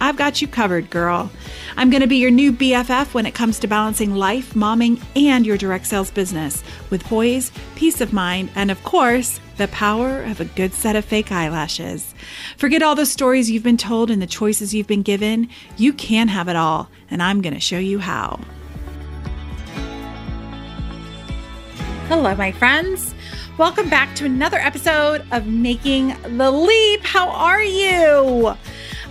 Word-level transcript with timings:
I've 0.00 0.16
got 0.16 0.42
you 0.42 0.48
covered, 0.48 0.90
girl. 0.90 1.30
I'm 1.76 1.90
going 1.90 2.00
to 2.00 2.06
be 2.06 2.16
your 2.16 2.30
new 2.30 2.52
BFF 2.52 3.14
when 3.14 3.26
it 3.26 3.34
comes 3.34 3.58
to 3.60 3.66
balancing 3.66 4.14
life, 4.14 4.54
momming, 4.54 5.02
and 5.16 5.46
your 5.46 5.56
direct 5.56 5.86
sales 5.86 6.10
business 6.10 6.62
with 6.90 7.04
poise, 7.04 7.52
peace 7.74 8.00
of 8.00 8.12
mind, 8.12 8.50
and 8.54 8.70
of 8.70 8.82
course, 8.84 9.40
the 9.56 9.68
power 9.68 10.22
of 10.22 10.40
a 10.40 10.44
good 10.44 10.74
set 10.74 10.96
of 10.96 11.04
fake 11.04 11.30
eyelashes. 11.30 12.14
Forget 12.56 12.82
all 12.82 12.94
the 12.94 13.06
stories 13.06 13.50
you've 13.50 13.62
been 13.62 13.76
told 13.76 14.10
and 14.10 14.20
the 14.20 14.26
choices 14.26 14.74
you've 14.74 14.86
been 14.86 15.02
given. 15.02 15.48
You 15.76 15.92
can 15.92 16.28
have 16.28 16.48
it 16.48 16.56
all, 16.56 16.88
and 17.10 17.22
I'm 17.22 17.40
going 17.40 17.54
to 17.54 17.60
show 17.60 17.78
you 17.78 17.98
how. 18.00 18.40
Hello, 22.08 22.34
my 22.34 22.52
friends. 22.52 23.14
Welcome 23.56 23.88
back 23.88 24.14
to 24.16 24.24
another 24.24 24.58
episode 24.58 25.24
of 25.30 25.46
Making 25.46 26.16
the 26.36 26.50
Leap. 26.50 27.04
How 27.04 27.28
are 27.28 27.62
you? 27.62 28.56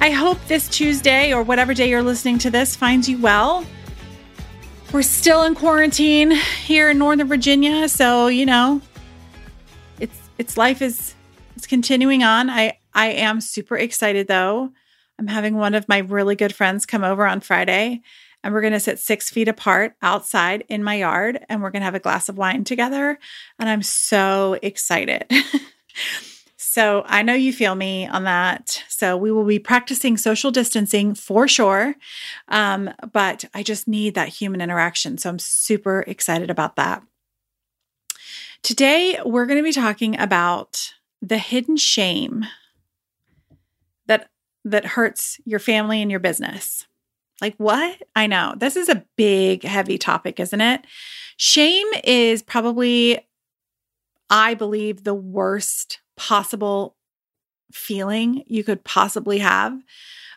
I 0.04 0.09
hope 0.09 0.38
this 0.48 0.68
Tuesday 0.68 1.34
or 1.34 1.44
whatever 1.44 1.73
day 1.73 1.90
you're 1.90 2.04
listening 2.04 2.38
to 2.40 2.50
this 2.50 2.76
finds 2.76 3.08
you 3.08 3.18
well. 3.22 3.66
We're 4.92 5.02
still 5.02 5.44
in 5.44 5.56
quarantine 5.56 6.32
here 6.32 6.90
in 6.90 6.98
Northern 6.98 7.26
Virginia, 7.26 7.88
so 7.88 8.28
you 8.28 8.46
know, 8.46 8.81
it's 10.02 10.20
it's 10.38 10.58
life 10.58 10.81
is 10.81 11.16
it's 11.56 11.68
continuing 11.68 12.22
on. 12.22 12.50
I 12.50 12.80
I 12.94 13.12
am 13.12 13.40
super 13.40 13.78
excited 13.78 14.28
though. 14.28 14.74
I'm 15.18 15.28
having 15.28 15.56
one 15.56 15.74
of 15.74 15.88
my 15.88 16.00
really 16.00 16.36
good 16.36 16.54
friends 16.54 16.86
come 16.86 17.06
over 17.06 17.26
on 17.26 17.40
Friday 17.40 18.02
and 18.44 18.54
we're 18.54 18.59
going 18.59 18.74
to 18.74 18.81
sit 18.81 19.00
six 19.00 19.30
feet 19.30 19.48
apart 19.48 19.96
outside 20.02 20.66
in 20.68 20.84
my 20.84 20.96
yard 20.96 21.46
and 21.48 21.62
we're 21.62 21.72
going 21.72 21.80
to 21.80 21.86
have 21.86 21.96
a 21.96 22.00
glass 22.00 22.28
of 22.28 22.38
wine 22.38 22.66
together. 22.66 23.18
And 23.58 23.70
I'm 23.70 23.84
so 23.84 24.59
excited. 24.62 25.31
So 26.73 27.03
I 27.05 27.21
know 27.21 27.35
you 27.35 27.53
feel 27.53 27.75
me 27.75 28.07
on 28.07 28.23
that. 28.23 28.83
So 28.89 29.16
we 29.16 29.31
will 29.31 29.45
be 29.45 29.59
practicing 29.59 30.17
social 30.17 30.49
distancing 30.49 31.13
for 31.13 31.47
sure. 31.47 31.93
Um, 32.47 32.89
but 33.11 33.45
I 33.53 33.61
just 33.61 33.88
need 33.88 34.16
that 34.16 34.29
human 34.29 34.59
interaction. 34.59 35.19
So 35.19 35.29
I'm 35.29 35.38
super 35.38 36.03
excited 36.07 36.49
about 36.49 36.75
that. 36.77 37.03
Today, 38.63 39.19
we're 39.23 39.45
going 39.45 39.59
to 39.59 39.63
be 39.63 39.71
talking 39.71 40.19
about 40.19 40.95
the 41.21 41.38
hidden 41.38 41.77
shame 41.77 42.44
that 44.07 44.31
that 44.66 44.83
hurts 44.83 45.39
your 45.45 45.59
family 45.59 46.01
and 46.01 46.09
your 46.09 46.19
business. 46.19 46.88
Like 47.39 47.53
what? 47.57 48.01
I 48.16 48.25
know. 48.25 48.55
This 48.57 48.77
is 48.77 48.89
a 48.89 49.05
big 49.16 49.61
heavy 49.63 49.99
topic, 49.99 50.39
isn't 50.39 50.61
it? 50.61 50.88
Shame 51.38 51.88
is 52.03 52.41
probably 52.41 53.19
I 54.27 54.55
believe 54.55 55.03
the 55.03 55.13
worst 55.13 55.99
possible 56.16 56.95
feeling 57.72 58.44
you 58.47 58.64
could 58.64 58.83
possibly 58.83 59.39
have. 59.39 59.81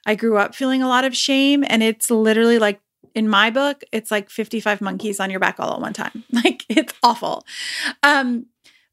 I 0.07 0.15
grew 0.15 0.37
up 0.39 0.55
feeling 0.55 0.83
a 0.83 0.89
lot 0.89 1.05
of 1.05 1.17
shame, 1.17 1.65
and 1.67 1.83
it's 1.83 2.11
literally 2.11 2.59
like 2.59 2.81
in 3.15 3.29
my 3.29 3.51
book, 3.51 3.83
it's 3.93 4.11
like 4.11 4.29
55 4.29 4.81
monkeys 4.81 5.21
on 5.21 5.31
your 5.31 5.41
back 5.41 5.57
all 5.59 5.75
at 5.75 5.81
one 5.81 5.93
time. 5.93 6.25
Like 6.33 6.65
it's 6.69 6.93
awful. 7.03 7.45
Um, 8.03 8.47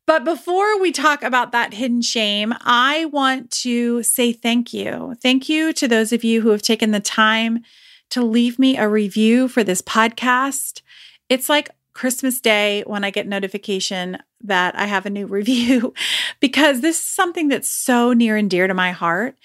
but 0.07 0.23
before 0.23 0.79
we 0.79 0.91
talk 0.91 1.23
about 1.23 1.51
that 1.51 1.73
hidden 1.73 2.01
shame, 2.01 2.53
I 2.61 3.05
want 3.05 3.51
to 3.61 4.01
say 4.01 4.33
thank 4.33 4.73
you. 4.73 5.15
Thank 5.21 5.50
you 5.50 5.73
to 5.73 5.88
those 5.88 6.11
of 6.11 6.23
you 6.23 6.41
who 6.41 6.50
have 6.50 6.61
taken 6.61 6.91
the 6.91 7.00
time 7.00 7.63
to 8.11 8.23
leave 8.23 8.59
me 8.59 8.77
a 8.77 8.88
review 8.88 9.47
for 9.47 9.63
this 9.63 9.81
podcast. 9.81 10.81
It's 11.29 11.50
like 11.50 11.69
Christmas 11.93 12.41
Day 12.41 12.83
when 12.87 13.03
I 13.03 13.11
get 13.11 13.27
notification 13.27 14.17
that 14.41 14.75
I 14.77 14.85
have 14.85 15.05
a 15.05 15.09
new 15.09 15.25
review 15.27 15.93
because 16.39 16.81
this 16.81 16.97
is 16.99 17.05
something 17.05 17.47
that's 17.47 17.69
so 17.69 18.13
near 18.13 18.35
and 18.35 18.49
dear 18.49 18.67
to 18.67 18.73
my 18.73 18.91
heart. 18.91 19.35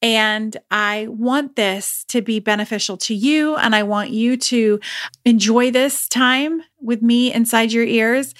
And 0.00 0.56
I 0.70 1.08
want 1.10 1.56
this 1.56 2.04
to 2.08 2.22
be 2.22 2.40
beneficial 2.40 2.96
to 2.98 3.14
you. 3.14 3.56
And 3.56 3.74
I 3.74 3.82
want 3.82 4.10
you 4.10 4.36
to 4.36 4.80
enjoy 5.24 5.70
this 5.70 6.08
time 6.08 6.62
with 6.80 7.02
me 7.02 7.32
inside 7.32 7.72
your 7.72 7.84
ears. 7.84 8.34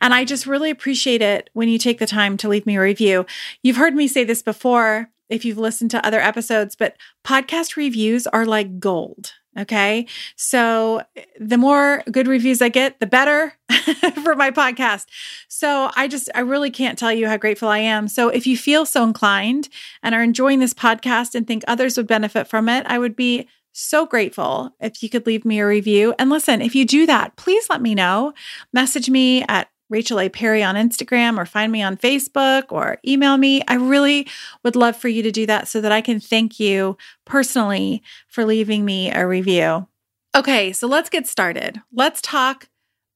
And 0.00 0.14
I 0.14 0.24
just 0.24 0.46
really 0.46 0.70
appreciate 0.70 1.22
it 1.22 1.50
when 1.52 1.68
you 1.68 1.78
take 1.78 1.98
the 1.98 2.06
time 2.06 2.36
to 2.38 2.48
leave 2.48 2.66
me 2.66 2.76
a 2.76 2.80
review. 2.80 3.26
You've 3.62 3.76
heard 3.76 3.94
me 3.94 4.06
say 4.06 4.24
this 4.24 4.42
before 4.42 5.10
if 5.28 5.44
you've 5.44 5.58
listened 5.58 5.92
to 5.92 6.04
other 6.04 6.20
episodes, 6.20 6.74
but 6.74 6.96
podcast 7.24 7.76
reviews 7.76 8.26
are 8.26 8.44
like 8.44 8.80
gold. 8.80 9.32
Okay. 9.58 10.06
So 10.36 11.02
the 11.40 11.58
more 11.58 12.04
good 12.10 12.28
reviews 12.28 12.62
I 12.62 12.68
get, 12.68 13.00
the 13.00 13.06
better 13.06 13.54
for 14.22 14.36
my 14.36 14.52
podcast. 14.52 15.06
So 15.48 15.90
I 15.96 16.06
just, 16.06 16.30
I 16.36 16.40
really 16.40 16.70
can't 16.70 16.96
tell 16.98 17.12
you 17.12 17.26
how 17.26 17.36
grateful 17.36 17.68
I 17.68 17.78
am. 17.78 18.06
So 18.06 18.28
if 18.28 18.46
you 18.46 18.56
feel 18.56 18.86
so 18.86 19.02
inclined 19.02 19.68
and 20.04 20.14
are 20.14 20.22
enjoying 20.22 20.60
this 20.60 20.72
podcast 20.72 21.34
and 21.34 21.46
think 21.46 21.64
others 21.66 21.96
would 21.96 22.06
benefit 22.06 22.46
from 22.46 22.68
it, 22.68 22.86
I 22.86 22.98
would 23.00 23.16
be 23.16 23.48
so 23.72 24.06
grateful 24.06 24.74
if 24.80 25.02
you 25.02 25.08
could 25.08 25.26
leave 25.26 25.44
me 25.44 25.58
a 25.58 25.66
review. 25.66 26.14
And 26.18 26.30
listen, 26.30 26.62
if 26.62 26.74
you 26.74 26.84
do 26.84 27.06
that, 27.06 27.36
please 27.36 27.68
let 27.68 27.82
me 27.82 27.94
know. 27.94 28.32
Message 28.72 29.10
me 29.10 29.44
at 29.48 29.68
Rachel 29.90 30.20
A. 30.20 30.28
Perry 30.28 30.62
on 30.62 30.76
Instagram 30.76 31.36
or 31.36 31.44
find 31.44 31.70
me 31.70 31.82
on 31.82 31.96
Facebook 31.96 32.64
or 32.70 32.98
email 33.06 33.36
me. 33.36 33.62
I 33.68 33.74
really 33.74 34.26
would 34.62 34.76
love 34.76 34.96
for 34.96 35.08
you 35.08 35.22
to 35.22 35.32
do 35.32 35.44
that 35.46 35.68
so 35.68 35.80
that 35.80 35.92
I 35.92 36.00
can 36.00 36.20
thank 36.20 36.58
you 36.58 36.96
personally 37.26 38.02
for 38.28 38.44
leaving 38.44 38.84
me 38.84 39.10
a 39.12 39.26
review. 39.26 39.86
Okay, 40.34 40.72
so 40.72 40.86
let's 40.86 41.10
get 41.10 41.26
started. 41.26 41.82
Let's 41.92 42.22
talk 42.22 42.68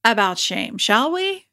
about 0.03 0.37
shame, 0.37 0.77
shall 0.77 1.11
we? 1.11 1.47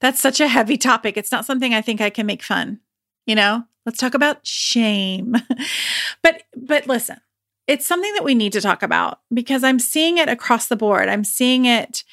That's 0.00 0.20
such 0.20 0.40
a 0.40 0.48
heavy 0.48 0.76
topic. 0.76 1.16
It's 1.16 1.32
not 1.32 1.44
something 1.44 1.74
I 1.74 1.82
think 1.82 2.00
I 2.00 2.10
can 2.10 2.26
make 2.26 2.42
fun. 2.42 2.80
You 3.26 3.34
know, 3.34 3.64
let's 3.84 3.98
talk 3.98 4.14
about 4.14 4.46
shame. 4.46 5.34
but 6.22 6.44
but 6.56 6.86
listen, 6.86 7.18
it's 7.66 7.86
something 7.86 8.12
that 8.14 8.24
we 8.24 8.34
need 8.34 8.52
to 8.52 8.60
talk 8.60 8.82
about 8.82 9.20
because 9.32 9.64
I'm 9.64 9.78
seeing 9.78 10.18
it 10.18 10.28
across 10.28 10.68
the 10.68 10.76
board. 10.76 11.08
I'm 11.08 11.24
seeing 11.24 11.64
it 11.64 12.04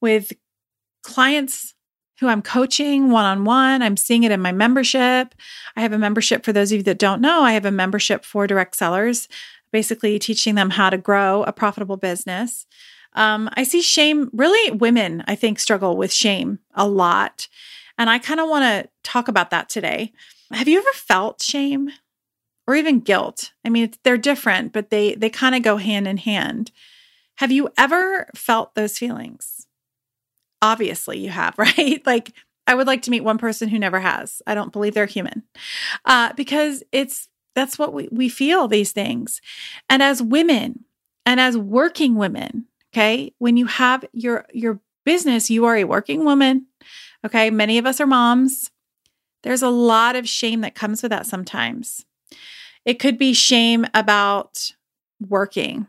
with 0.00 0.32
clients 1.02 1.74
who 2.20 2.28
I'm 2.28 2.42
coaching 2.42 3.10
one 3.10 3.24
on 3.24 3.44
one. 3.44 3.82
I'm 3.82 3.96
seeing 3.96 4.24
it 4.24 4.32
in 4.32 4.42
my 4.42 4.52
membership. 4.52 5.34
I 5.74 5.80
have 5.80 5.92
a 5.92 5.98
membership 5.98 6.44
for 6.44 6.52
those 6.52 6.70
of 6.70 6.78
you 6.78 6.82
that 6.84 6.98
don't 6.98 7.22
know. 7.22 7.42
I 7.42 7.52
have 7.52 7.64
a 7.64 7.70
membership 7.70 8.24
for 8.24 8.46
direct 8.46 8.76
sellers, 8.76 9.26
basically 9.72 10.18
teaching 10.18 10.54
them 10.54 10.70
how 10.70 10.90
to 10.90 10.98
grow 10.98 11.42
a 11.44 11.52
profitable 11.52 11.96
business. 11.96 12.66
Um, 13.14 13.48
I 13.54 13.62
see 13.62 13.80
shame, 13.80 14.30
really, 14.32 14.70
women, 14.70 15.24
I 15.26 15.34
think, 15.34 15.58
struggle 15.58 15.96
with 15.96 16.12
shame 16.12 16.58
a 16.74 16.86
lot. 16.86 17.48
And 17.98 18.08
I 18.08 18.18
kind 18.18 18.38
of 18.38 18.48
want 18.48 18.64
to 18.64 18.90
talk 19.02 19.28
about 19.28 19.50
that 19.50 19.68
today. 19.68 20.12
Have 20.52 20.68
you 20.68 20.78
ever 20.78 20.92
felt 20.92 21.42
shame 21.42 21.90
or 22.66 22.76
even 22.76 23.00
guilt? 23.00 23.52
I 23.64 23.68
mean, 23.68 23.92
they're 24.04 24.18
different, 24.18 24.72
but 24.72 24.90
they 24.90 25.14
they 25.14 25.30
kind 25.30 25.54
of 25.54 25.62
go 25.62 25.76
hand 25.76 26.06
in 26.06 26.18
hand. 26.18 26.70
Have 27.36 27.50
you 27.50 27.70
ever 27.78 28.28
felt 28.34 28.74
those 28.74 28.98
feelings? 28.98 29.59
Obviously, 30.62 31.18
you 31.18 31.30
have, 31.30 31.54
right? 31.58 32.04
like, 32.06 32.32
I 32.66 32.74
would 32.74 32.86
like 32.86 33.02
to 33.02 33.10
meet 33.10 33.24
one 33.24 33.38
person 33.38 33.68
who 33.68 33.78
never 33.78 34.00
has. 34.00 34.42
I 34.46 34.54
don't 34.54 34.72
believe 34.72 34.94
they're 34.94 35.06
human 35.06 35.42
uh, 36.04 36.32
because 36.34 36.82
it's 36.92 37.28
that's 37.54 37.78
what 37.78 37.92
we, 37.92 38.08
we 38.12 38.28
feel 38.28 38.68
these 38.68 38.92
things. 38.92 39.40
And 39.88 40.02
as 40.02 40.22
women 40.22 40.84
and 41.26 41.40
as 41.40 41.58
working 41.58 42.14
women, 42.14 42.66
okay, 42.94 43.34
when 43.38 43.56
you 43.56 43.66
have 43.66 44.04
your 44.12 44.46
your 44.52 44.80
business, 45.04 45.50
you 45.50 45.64
are 45.64 45.76
a 45.76 45.84
working 45.84 46.24
woman. 46.24 46.66
Okay, 47.26 47.50
many 47.50 47.78
of 47.78 47.86
us 47.86 48.00
are 48.00 48.06
moms. 48.06 48.70
There's 49.42 49.62
a 49.62 49.70
lot 49.70 50.16
of 50.16 50.28
shame 50.28 50.60
that 50.60 50.74
comes 50.74 51.02
with 51.02 51.10
that 51.10 51.26
sometimes. 51.26 52.04
It 52.84 52.98
could 52.98 53.18
be 53.18 53.32
shame 53.32 53.86
about 53.94 54.72
working. 55.28 55.86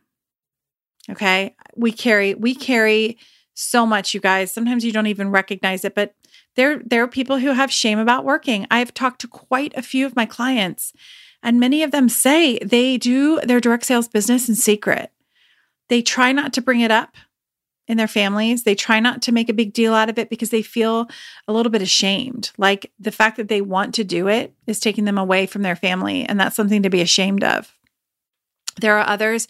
Okay? 1.09 1.55
We 1.75 1.91
carry 1.91 2.33
we 2.35 2.55
carry 2.55 3.17
so 3.53 3.85
much, 3.85 4.13
you 4.13 4.19
guys. 4.19 4.53
Sometimes 4.53 4.83
you 4.83 4.91
don't 4.91 5.07
even 5.07 5.31
recognize 5.31 5.83
it, 5.85 5.95
but 5.95 6.15
there, 6.55 6.81
there 6.85 7.03
are 7.03 7.07
people 7.07 7.37
who 7.37 7.51
have 7.51 7.71
shame 7.71 7.99
about 7.99 8.25
working. 8.25 8.67
I've 8.69 8.93
talked 8.93 9.21
to 9.21 9.27
quite 9.27 9.73
a 9.75 9.81
few 9.81 10.05
of 10.05 10.15
my 10.15 10.25
clients, 10.25 10.93
and 11.43 11.59
many 11.59 11.83
of 11.83 11.91
them 11.91 12.09
say 12.09 12.59
they 12.59 12.97
do 12.97 13.39
their 13.41 13.59
direct 13.59 13.85
sales 13.85 14.07
business 14.07 14.49
in 14.49 14.55
secret. 14.55 15.11
They 15.89 16.01
try 16.01 16.31
not 16.31 16.53
to 16.53 16.61
bring 16.61 16.81
it 16.81 16.91
up 16.91 17.15
in 17.87 17.97
their 17.97 18.07
families. 18.07 18.63
They 18.63 18.75
try 18.75 18.99
not 18.99 19.21
to 19.23 19.31
make 19.31 19.49
a 19.49 19.53
big 19.53 19.73
deal 19.73 19.93
out 19.93 20.09
of 20.09 20.17
it 20.17 20.29
because 20.29 20.49
they 20.49 20.61
feel 20.61 21.09
a 21.47 21.53
little 21.53 21.71
bit 21.71 21.81
ashamed. 21.81 22.51
Like 22.57 22.91
the 22.99 23.11
fact 23.11 23.37
that 23.37 23.49
they 23.49 23.61
want 23.61 23.93
to 23.95 24.03
do 24.03 24.27
it 24.27 24.53
is 24.67 24.79
taking 24.79 25.03
them 25.03 25.17
away 25.17 25.45
from 25.45 25.61
their 25.61 25.75
family, 25.75 26.23
and 26.23 26.39
that's 26.39 26.55
something 26.55 26.83
to 26.83 26.89
be 26.89 27.01
ashamed 27.01 27.43
of. 27.43 27.75
There 28.81 28.97
are 28.97 29.07
others 29.07 29.47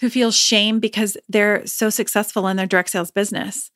who 0.00 0.08
feel 0.08 0.30
shame 0.30 0.80
because 0.80 1.16
they're 1.28 1.66
so 1.66 1.90
successful 1.90 2.46
in 2.48 2.56
their 2.56 2.66
direct 2.66 2.90
sales 2.90 3.10
business. 3.10 3.70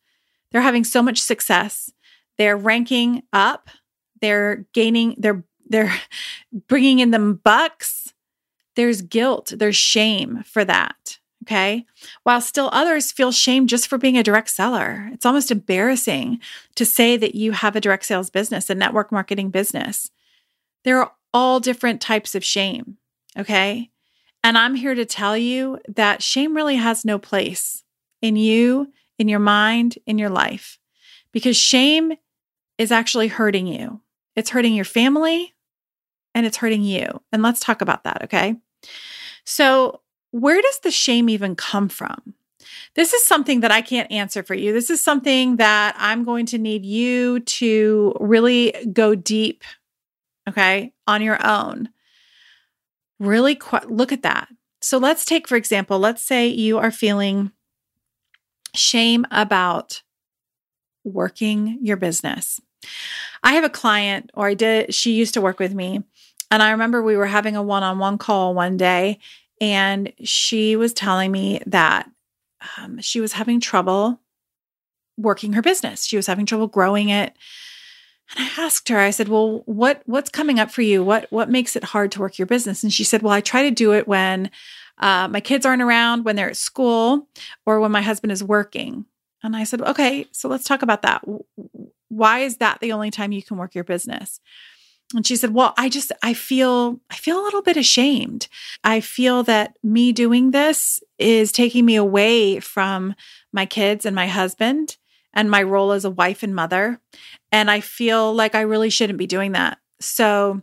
They're 0.51 0.63
having 0.63 0.85
so 0.85 1.03
much 1.03 1.21
success. 1.21 1.91
They're 2.37 2.57
ranking 2.57 3.23
up. 3.33 3.69
They're 4.21 4.67
gaining, 4.73 5.17
they're, 5.19 5.45
they're 5.67 5.95
bringing 6.69 7.01
in 7.01 7.11
them 7.11 7.41
bucks. 7.43 8.15
There's 8.77 9.03
guilt, 9.03 9.53
there's 9.57 9.77
shame 9.77 10.45
for 10.45 10.65
that. 10.65 11.19
Okay. 11.45 11.87
While 12.25 12.41
still 12.43 12.69
others 12.73 13.11
feel 13.11 13.33
shame 13.33 13.67
just 13.67 13.89
for 13.89 13.97
being 13.97 14.19
a 14.19 14.23
direct 14.23 14.51
seller. 14.51 15.09
It's 15.13 15.25
almost 15.25 15.51
embarrassing 15.51 16.41
to 16.75 16.85
say 16.85 17.17
that 17.17 17.35
you 17.35 17.53
have 17.53 17.75
a 17.75 17.81
direct 17.81 18.05
sales 18.05 18.29
business, 18.29 18.69
a 18.69 18.75
network 18.75 19.11
marketing 19.11 19.51
business. 19.51 20.11
There 20.85 20.99
are 20.99 21.13
all 21.33 21.59
different 21.59 22.01
types 22.03 22.35
of 22.35 22.45
shame. 22.45 22.99
Okay. 23.37 23.91
And 24.43 24.57
I'm 24.57 24.75
here 24.75 24.95
to 24.95 25.05
tell 25.05 25.37
you 25.37 25.79
that 25.89 26.23
shame 26.23 26.55
really 26.55 26.77
has 26.77 27.05
no 27.05 27.19
place 27.19 27.83
in 28.23 28.37
you, 28.37 28.93
in 29.19 29.29
your 29.29 29.41
mind, 29.41 29.99
in 30.07 30.19
your 30.19 30.31
life, 30.31 30.79
because 31.33 31.57
shame 31.57 32.13
is 32.79 32.93
actually 32.93 33.29
hurting 33.29 33.67
you. 33.67 34.01
It's 34.37 34.51
hurting 34.51 34.75
your 34.75 34.85
family 34.85 35.55
and 36.35 36.47
it's 36.47 36.59
hurting 36.59 36.83
you. 36.83 37.21
And 37.33 37.43
let's 37.43 37.61
talk 37.61 37.81
about 37.81 38.05
that. 38.05 38.25
Okay. 38.25 38.57
So, 39.45 40.01
where 40.31 40.61
does 40.61 40.81
the 40.81 40.91
shame 40.91 41.29
even 41.29 41.57
come 41.57 41.89
from? 41.89 42.35
This 42.95 43.15
is 43.15 43.25
something 43.25 43.61
that 43.61 43.73
I 43.73 43.81
can't 43.81 44.11
answer 44.13 44.43
for 44.43 44.55
you. 44.55 44.73
This 44.73 44.91
is 44.91 45.01
something 45.01 45.57
that 45.57 45.95
I'm 45.99 46.25
going 46.25 46.47
to 46.47 46.59
need 46.59 46.85
you 46.85 47.41
to 47.41 48.15
really 48.21 48.75
go 48.93 49.15
deep, 49.15 49.65
okay, 50.49 50.93
on 51.07 51.23
your 51.23 51.45
own. 51.45 51.89
Really 53.19 53.55
qu- 53.55 53.89
look 53.89 54.13
at 54.13 54.23
that. 54.23 54.49
So 54.81 54.99
let's 54.99 55.25
take, 55.25 55.49
for 55.49 55.57
example, 55.57 55.99
let's 55.99 56.23
say 56.23 56.47
you 56.47 56.79
are 56.79 56.91
feeling 56.91 57.51
shame 58.75 59.27
about 59.31 60.03
working 61.05 61.79
your 61.83 61.97
business. 61.97 62.61
I 63.43 63.55
have 63.55 63.65
a 63.65 63.71
client, 63.71 64.31
or 64.35 64.49
I 64.49 64.55
did, 64.55 64.95
she 64.95 65.13
used 65.13 65.35
to 65.35 65.41
work 65.41 65.59
with 65.59 65.75
me. 65.75 66.03
And 66.51 66.63
I 66.63 66.71
remember 66.71 67.03
we 67.03 67.17
were 67.17 67.27
having 67.27 67.57
a 67.57 67.63
one 67.63 67.83
on 67.83 67.99
one 67.99 68.19
call 68.19 68.55
one 68.55 68.77
day, 68.77 69.19
and 69.61 70.13
she 70.23 70.77
was 70.77 70.93
telling 70.93 71.33
me 71.33 71.61
that 71.67 72.09
um, 72.77 73.01
she 73.01 73.21
was 73.21 73.33
having 73.33 73.61
trouble 73.61 74.21
working 75.17 75.55
her 75.55 75.63
business. 75.63 76.05
She 76.05 76.17
was 76.17 76.27
having 76.27 76.47
trouble 76.47 76.69
growing 76.69 77.09
it. 77.09 77.37
And 78.37 78.45
I 78.47 78.63
asked 78.65 78.89
her, 78.89 78.99
I 78.99 79.11
said, 79.11 79.29
"Well, 79.29 79.63
what 79.67 80.03
what's 80.07 80.31
coming 80.31 80.59
up 80.59 80.71
for 80.71 80.83
you? 80.83 81.03
What 81.03 81.27
what 81.31 81.51
makes 81.51 81.77
it 81.77 81.85
hard 81.85 82.13
to 82.13 82.21
work 82.21 82.39
your 82.39 82.47
business?" 82.47 82.83
And 82.83 82.93
she 82.93 83.05
said, 83.05 83.23
"Well, 83.23 83.33
I 83.33 83.41
try 83.41 83.63
to 83.63 83.71
do 83.71 83.93
it 83.95 84.07
when 84.07 84.51
uh, 84.99 85.29
my 85.29 85.41
kids 85.41 85.65
aren't 85.65 85.83
around, 85.83 86.25
when 86.25 86.37
they're 86.37 86.51
at 86.51 86.57
school, 86.57 87.29
or 87.65 87.81
when 87.81 87.93
my 87.93 88.03
husband 88.03 88.33
is 88.33 88.45
working." 88.45 89.07
And 89.43 89.57
I 89.57 89.65
said, 89.65 89.81
"Okay, 89.81 90.27
so 90.33 90.49
let's 90.49 90.65
talk 90.65 90.83
about 90.83 91.03
that. 91.03 91.23
Why 92.09 92.41
is 92.41 92.59
that 92.59 92.81
the 92.81 92.93
only 92.93 93.11
time 93.11 93.33
you 93.33 93.43
can 93.43 93.57
work 93.57 93.75
your 93.75 93.85
business?" 93.85 94.41
and 95.15 95.27
she 95.27 95.37
said 95.37 95.55
well 95.55 95.75
i 95.77 95.89
just 95.89 96.13
i 96.23 96.35
feel 96.35 97.01
i 97.11 97.15
feel 97.17 97.41
a 97.41 97.45
little 97.45 97.63
bit 97.63 97.77
ashamed 97.77 98.49
i 98.85 99.01
feel 99.01 99.43
that 99.43 99.77
me 99.83 100.13
doing 100.13 100.51
this 100.51 101.01
is 101.19 101.53
taking 101.53 101.85
me 101.85 101.97
away 101.97 102.61
from 102.61 103.15
my 103.53 103.65
kids 103.67 104.05
and 104.05 104.15
my 104.15 104.27
husband 104.27 104.97
and 105.33 105.51
my 105.51 105.63
role 105.63 105.93
as 105.93 106.05
a 106.05 106.11
wife 106.11 106.43
and 106.43 106.55
mother 106.55 107.01
and 107.53 107.71
i 107.71 107.81
feel 107.81 108.35
like 108.35 108.55
i 108.55 108.61
really 108.61 108.91
shouldn't 108.91 109.19
be 109.19 109.27
doing 109.27 109.53
that 109.53 109.79
so 110.01 110.63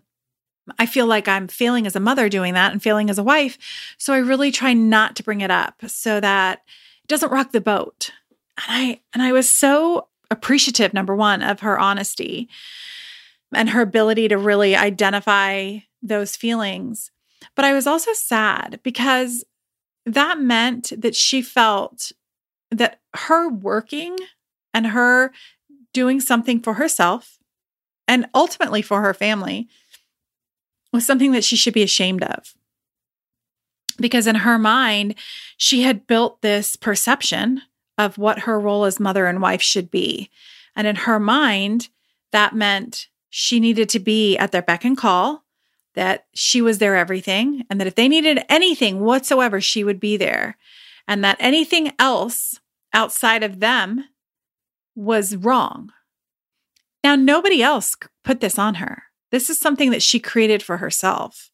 I 0.79 0.85
feel 0.85 1.05
like 1.05 1.27
I'm 1.27 1.47
failing 1.47 1.85
as 1.85 1.95
a 1.95 1.99
mother 1.99 2.29
doing 2.29 2.53
that 2.55 2.71
and 2.71 2.81
failing 2.81 3.09
as 3.09 3.19
a 3.19 3.23
wife. 3.23 3.57
So 3.97 4.13
I 4.13 4.17
really 4.17 4.51
try 4.51 4.73
not 4.73 5.15
to 5.15 5.23
bring 5.23 5.41
it 5.41 5.51
up 5.51 5.75
so 5.87 6.19
that 6.19 6.63
it 7.03 7.07
doesn't 7.07 7.31
rock 7.31 7.51
the 7.51 7.61
boat. 7.61 8.11
And 8.57 8.65
I 8.69 9.01
and 9.13 9.21
I 9.21 9.31
was 9.31 9.49
so 9.49 10.07
appreciative 10.31 10.93
number 10.93 11.15
1 11.15 11.43
of 11.43 11.59
her 11.59 11.77
honesty 11.77 12.49
and 13.53 13.69
her 13.69 13.81
ability 13.81 14.27
to 14.29 14.37
really 14.37 14.75
identify 14.75 15.77
those 16.01 16.35
feelings. 16.35 17.11
But 17.55 17.65
I 17.65 17.73
was 17.73 17.85
also 17.85 18.13
sad 18.13 18.79
because 18.81 19.43
that 20.05 20.39
meant 20.39 20.93
that 20.97 21.15
she 21.15 21.41
felt 21.41 22.11
that 22.71 22.99
her 23.13 23.49
working 23.49 24.17
and 24.73 24.87
her 24.87 25.31
doing 25.95 26.19
something 26.19 26.59
for 26.59 26.73
herself 26.73 27.39
and 28.05 28.27
ultimately 28.35 28.81
for 28.81 29.01
her 29.01 29.13
family 29.13 29.69
was 30.91 31.05
something 31.05 31.31
that 31.31 31.45
she 31.45 31.55
should 31.55 31.73
be 31.73 31.83
ashamed 31.83 32.21
of. 32.21 32.53
Because 33.97 34.27
in 34.27 34.35
her 34.35 34.59
mind, 34.59 35.15
she 35.55 35.83
had 35.83 36.05
built 36.05 36.41
this 36.41 36.75
perception 36.75 37.61
of 37.97 38.17
what 38.17 38.39
her 38.39 38.59
role 38.59 38.83
as 38.83 38.99
mother 38.99 39.25
and 39.25 39.41
wife 39.41 39.61
should 39.61 39.89
be. 39.89 40.29
And 40.75 40.85
in 40.85 40.97
her 40.97 41.17
mind, 41.17 41.87
that 42.33 42.53
meant 42.53 43.07
she 43.29 43.61
needed 43.61 43.87
to 43.89 43.99
be 43.99 44.37
at 44.37 44.51
their 44.51 44.61
beck 44.61 44.83
and 44.83 44.97
call, 44.97 45.45
that 45.93 46.25
she 46.33 46.61
was 46.61 46.79
their 46.79 46.97
everything, 46.97 47.63
and 47.69 47.79
that 47.79 47.87
if 47.87 47.95
they 47.95 48.09
needed 48.09 48.43
anything 48.49 48.99
whatsoever, 48.99 49.61
she 49.61 49.85
would 49.85 50.01
be 50.01 50.17
there, 50.17 50.57
and 51.07 51.23
that 51.23 51.37
anything 51.39 51.93
else 51.97 52.59
outside 52.93 53.43
of 53.43 53.61
them 53.61 54.03
was 54.95 55.35
wrong. 55.35 55.91
Now, 57.03 57.15
nobody 57.15 57.61
else 57.61 57.95
put 58.23 58.39
this 58.39 58.57
on 58.57 58.75
her. 58.75 59.03
This 59.31 59.49
is 59.49 59.59
something 59.59 59.91
that 59.91 60.01
she 60.01 60.19
created 60.19 60.63
for 60.63 60.77
herself. 60.77 61.51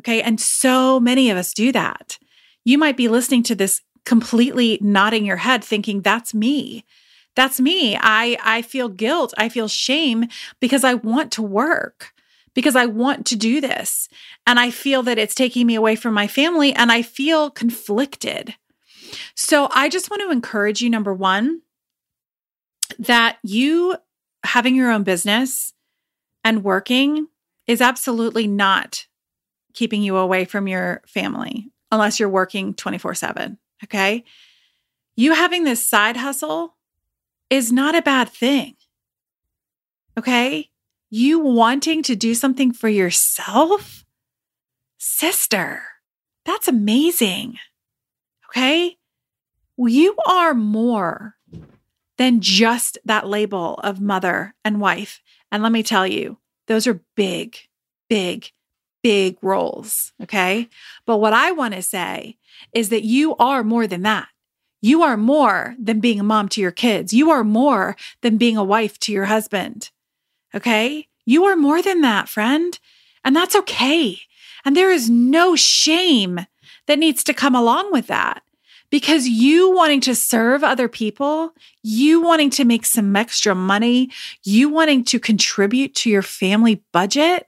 Okay. 0.00 0.22
And 0.22 0.40
so 0.40 1.00
many 1.00 1.30
of 1.30 1.36
us 1.36 1.52
do 1.52 1.72
that. 1.72 2.18
You 2.64 2.78
might 2.78 2.96
be 2.96 3.08
listening 3.08 3.42
to 3.44 3.54
this 3.54 3.82
completely 4.04 4.78
nodding 4.80 5.26
your 5.26 5.36
head, 5.36 5.64
thinking, 5.64 6.00
that's 6.00 6.32
me. 6.32 6.84
That's 7.34 7.60
me. 7.60 7.96
I 8.00 8.36
I 8.42 8.62
feel 8.62 8.88
guilt. 8.88 9.32
I 9.36 9.48
feel 9.48 9.68
shame 9.68 10.26
because 10.60 10.84
I 10.84 10.94
want 10.94 11.30
to 11.32 11.42
work 11.42 12.12
because 12.54 12.74
I 12.74 12.86
want 12.86 13.26
to 13.26 13.36
do 13.36 13.60
this. 13.60 14.08
And 14.46 14.58
I 14.58 14.70
feel 14.70 15.02
that 15.04 15.18
it's 15.18 15.34
taking 15.34 15.66
me 15.66 15.76
away 15.76 15.94
from 15.94 16.14
my 16.14 16.26
family 16.26 16.72
and 16.72 16.90
I 16.90 17.02
feel 17.02 17.50
conflicted. 17.50 18.54
So 19.36 19.68
I 19.72 19.88
just 19.88 20.10
want 20.10 20.22
to 20.22 20.30
encourage 20.30 20.80
you 20.80 20.90
number 20.90 21.14
1 21.14 21.60
that 22.98 23.38
you 23.42 23.96
having 24.44 24.74
your 24.74 24.90
own 24.90 25.02
business 25.02 25.72
and 26.44 26.64
working 26.64 27.28
is 27.66 27.80
absolutely 27.80 28.46
not 28.46 29.06
keeping 29.74 30.02
you 30.02 30.16
away 30.16 30.44
from 30.44 30.66
your 30.66 31.02
family 31.06 31.70
unless 31.90 32.18
you're 32.18 32.28
working 32.28 32.74
24/7, 32.74 33.58
okay? 33.84 34.24
You 35.16 35.34
having 35.34 35.64
this 35.64 35.84
side 35.84 36.16
hustle 36.16 36.76
is 37.50 37.72
not 37.72 37.94
a 37.94 38.02
bad 38.02 38.28
thing. 38.28 38.76
Okay? 40.16 40.70
You 41.10 41.38
wanting 41.38 42.02
to 42.04 42.16
do 42.16 42.34
something 42.34 42.72
for 42.72 42.88
yourself? 42.88 44.04
Sister, 44.98 45.82
that's 46.44 46.68
amazing. 46.68 47.58
Okay? 48.50 48.98
You 49.76 50.16
are 50.26 50.54
more 50.54 51.37
than 52.18 52.40
just 52.40 52.98
that 53.04 53.26
label 53.26 53.74
of 53.76 54.00
mother 54.00 54.54
and 54.64 54.80
wife. 54.80 55.22
And 55.50 55.62
let 55.62 55.72
me 55.72 55.82
tell 55.82 56.06
you, 56.06 56.38
those 56.66 56.86
are 56.86 57.00
big, 57.16 57.56
big, 58.08 58.50
big 59.02 59.38
roles. 59.40 60.12
Okay. 60.22 60.68
But 61.06 61.18
what 61.18 61.32
I 61.32 61.52
want 61.52 61.74
to 61.74 61.82
say 61.82 62.36
is 62.72 62.90
that 62.90 63.04
you 63.04 63.36
are 63.36 63.64
more 63.64 63.86
than 63.86 64.02
that. 64.02 64.28
You 64.80 65.02
are 65.02 65.16
more 65.16 65.74
than 65.78 66.00
being 66.00 66.20
a 66.20 66.24
mom 66.24 66.48
to 66.50 66.60
your 66.60 66.70
kids. 66.70 67.12
You 67.12 67.30
are 67.30 67.44
more 67.44 67.96
than 68.20 68.36
being 68.36 68.56
a 68.56 68.64
wife 68.64 68.98
to 69.00 69.12
your 69.12 69.24
husband. 69.24 69.90
Okay? 70.54 71.08
You 71.24 71.44
are 71.44 71.56
more 71.56 71.82
than 71.82 72.00
that, 72.02 72.28
friend. 72.28 72.78
And 73.24 73.34
that's 73.34 73.56
okay. 73.56 74.20
And 74.64 74.76
there 74.76 74.90
is 74.90 75.10
no 75.10 75.56
shame 75.56 76.40
that 76.86 76.98
needs 76.98 77.24
to 77.24 77.34
come 77.34 77.54
along 77.54 77.92
with 77.92 78.06
that 78.06 78.42
because 78.90 79.26
you 79.28 79.74
wanting 79.74 80.00
to 80.02 80.14
serve 80.14 80.64
other 80.64 80.88
people, 80.88 81.52
you 81.82 82.20
wanting 82.20 82.50
to 82.50 82.64
make 82.64 82.86
some 82.86 83.14
extra 83.14 83.54
money, 83.54 84.10
you 84.44 84.68
wanting 84.68 85.04
to 85.04 85.20
contribute 85.20 85.94
to 85.96 86.10
your 86.10 86.22
family 86.22 86.82
budget, 86.92 87.46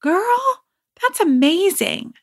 girl, 0.00 0.62
that's 1.02 1.20
amazing. 1.20 2.14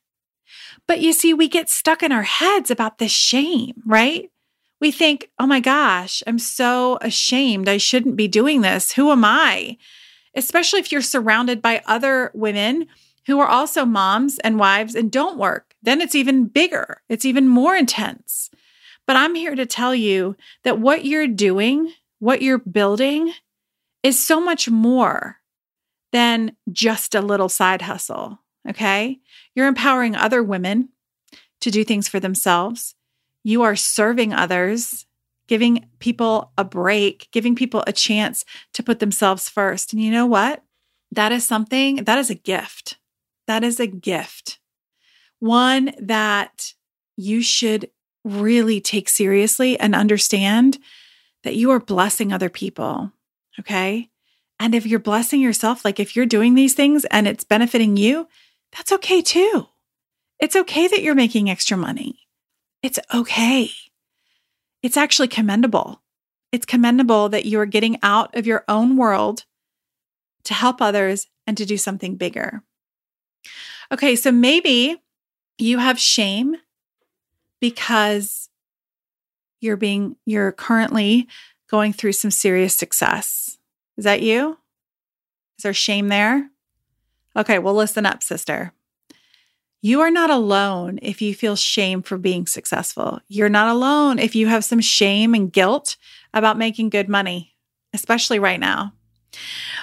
But 0.88 1.02
you 1.02 1.12
see, 1.12 1.34
we 1.34 1.50
get 1.50 1.70
stuck 1.70 2.02
in 2.02 2.12
our 2.12 2.24
heads 2.24 2.72
about 2.72 2.98
the 2.98 3.10
shame, 3.10 3.82
right? 3.86 4.32
We 4.80 4.92
think, 4.92 5.30
oh 5.40 5.48
my 5.48 5.60
gosh, 5.60 6.24
I'm 6.28 6.40
so 6.40 6.98
ashamed. 7.02 7.68
I 7.68 7.78
shouldn't 7.78 8.16
be 8.16 8.28
doing 8.28 8.62
this. 8.62 8.94
Who 8.94 9.12
am 9.12 9.26
I? 9.26 9.78
Especially 10.36 10.80
if 10.80 10.92
you're 10.92 11.02
surrounded 11.02 11.62
by 11.62 11.82
other 11.88 12.32
women 12.34 12.88
who 13.26 13.40
are 13.40 13.48
also 13.48 13.86
moms 13.86 14.40
and 14.40 14.60
wives 14.60 14.96
and 14.96 15.12
don't 15.12 15.38
work. 15.38 15.67
Then 15.88 16.02
it's 16.02 16.16
even 16.16 16.48
bigger, 16.48 17.02
it's 17.08 17.24
even 17.24 17.48
more 17.48 17.74
intense. 17.74 18.50
But 19.06 19.16
I'm 19.16 19.36
here 19.36 19.56
to 19.56 19.66
tell 19.66 19.96
you 19.96 20.36
that 20.66 20.80
what 20.80 21.06
you're 21.06 21.28
doing, 21.28 21.94
what 22.20 22.42
you're 22.42 22.58
building, 22.58 23.32
is 24.04 24.22
so 24.22 24.42
much 24.42 24.70
more 24.70 25.38
than 26.12 26.58
just 26.74 27.16
a 27.16 27.22
little 27.22 27.48
side 27.48 27.84
hustle. 27.84 28.40
Okay. 28.68 29.22
You're 29.56 29.68
empowering 29.68 30.14
other 30.14 30.44
women. 30.44 30.90
to 31.62 31.72
do 31.72 31.84
things 31.84 32.08
for 32.08 32.20
themselves. 32.20 32.96
You 33.44 33.64
are 33.64 33.76
serving 33.76 34.34
others, 34.34 35.06
giving 35.48 35.88
people 36.00 36.52
a 36.58 36.64
break, 36.64 37.30
giving 37.32 37.56
people 37.56 37.84
a 37.88 37.94
chance 37.94 38.44
to 38.74 38.84
put 38.84 39.00
themselves 39.00 39.50
first. 39.50 39.94
And 39.94 40.02
you 40.02 40.12
know 40.12 40.26
what? 40.26 40.64
That 41.12 41.32
is 41.32 41.48
something 41.48 42.04
that 42.04 42.18
is 42.18 42.30
a 42.30 42.36
gift. 42.36 42.98
That 43.48 43.64
is 43.64 43.80
a 43.80 43.88
gift. 43.88 44.60
One 45.40 45.94
that 46.00 46.74
you 47.16 47.42
should 47.42 47.90
really 48.24 48.82
take 48.82 49.10
seriously 49.10 49.80
and 49.80 49.96
understand 49.96 50.80
that 51.44 51.56
you 51.56 51.72
are 51.72 51.80
blessing 51.80 52.34
other 52.34 52.50
people. 52.50 53.12
Okay. 53.60 54.10
And 54.60 54.74
if 54.74 54.86
you're 54.86 55.00
blessing 55.00 55.40
yourself, 55.42 55.86
like 55.86 56.00
if 56.00 56.16
you're 56.16 56.26
doing 56.26 56.56
these 56.56 56.74
things 56.74 57.06
and 57.06 57.28
it's 57.28 57.44
benefiting 57.44 57.96
you, 57.98 58.28
that's 58.76 58.92
okay 58.92 59.22
too. 59.22 59.68
It's 60.40 60.56
okay 60.56 60.88
that 60.88 61.02
you're 61.02 61.16
making 61.16 61.50
extra 61.50 61.78
money. 61.78 62.28
It's 62.84 63.00
okay. 63.14 63.70
It's 64.84 64.98
actually 64.98 65.28
commendable. 65.28 66.02
It's 66.52 66.66
commendable 66.66 67.30
that 67.30 67.46
you 67.46 67.60
are 67.60 67.66
getting 67.66 67.98
out 68.04 68.36
of 68.36 68.48
your 68.48 68.64
own 68.68 68.98
world 68.98 69.46
to 70.46 70.54
help 70.54 70.82
others 70.82 71.28
and 71.46 71.58
to 71.58 71.66
do 71.66 71.78
something 71.78 72.16
bigger. 72.16 72.62
Okay, 73.92 74.16
so 74.16 74.32
maybe 74.32 74.98
you 75.58 75.80
have 75.80 76.00
shame 76.00 76.56
because 77.60 78.50
you're 79.60 79.78
being 79.78 80.16
you're 80.26 80.52
currently 80.52 81.28
going 81.70 81.94
through 81.94 82.14
some 82.14 82.32
serious 82.32 82.76
success. 82.76 83.58
Is 83.98 84.04
that 84.04 84.22
you? 84.22 84.58
Is 85.58 85.64
there 85.64 85.74
shame 85.74 86.08
there? 86.10 86.50
Okay, 87.36 87.60
well 87.60 87.74
listen 87.74 88.06
up, 88.06 88.24
sister. 88.24 88.74
You 89.82 90.02
are 90.02 90.12
not 90.12 90.30
alone 90.30 91.00
if 91.02 91.22
you 91.22 91.36
feel 91.36 91.56
shame 91.56 92.02
for 92.02 92.18
being 92.18 92.48
successful. 92.48 93.20
You're 93.28 93.50
not 93.50 93.70
alone 93.70 94.20
if 94.20 94.36
you 94.36 94.48
have 94.48 94.66
some 94.66 94.82
shame 94.82 95.34
and 95.34 95.52
guilt 95.54 95.98
about 96.34 96.58
making 96.58 96.90
good 96.90 97.08
money, 97.08 97.56
especially 97.94 98.40
right 98.40 98.60
now. 98.60 98.94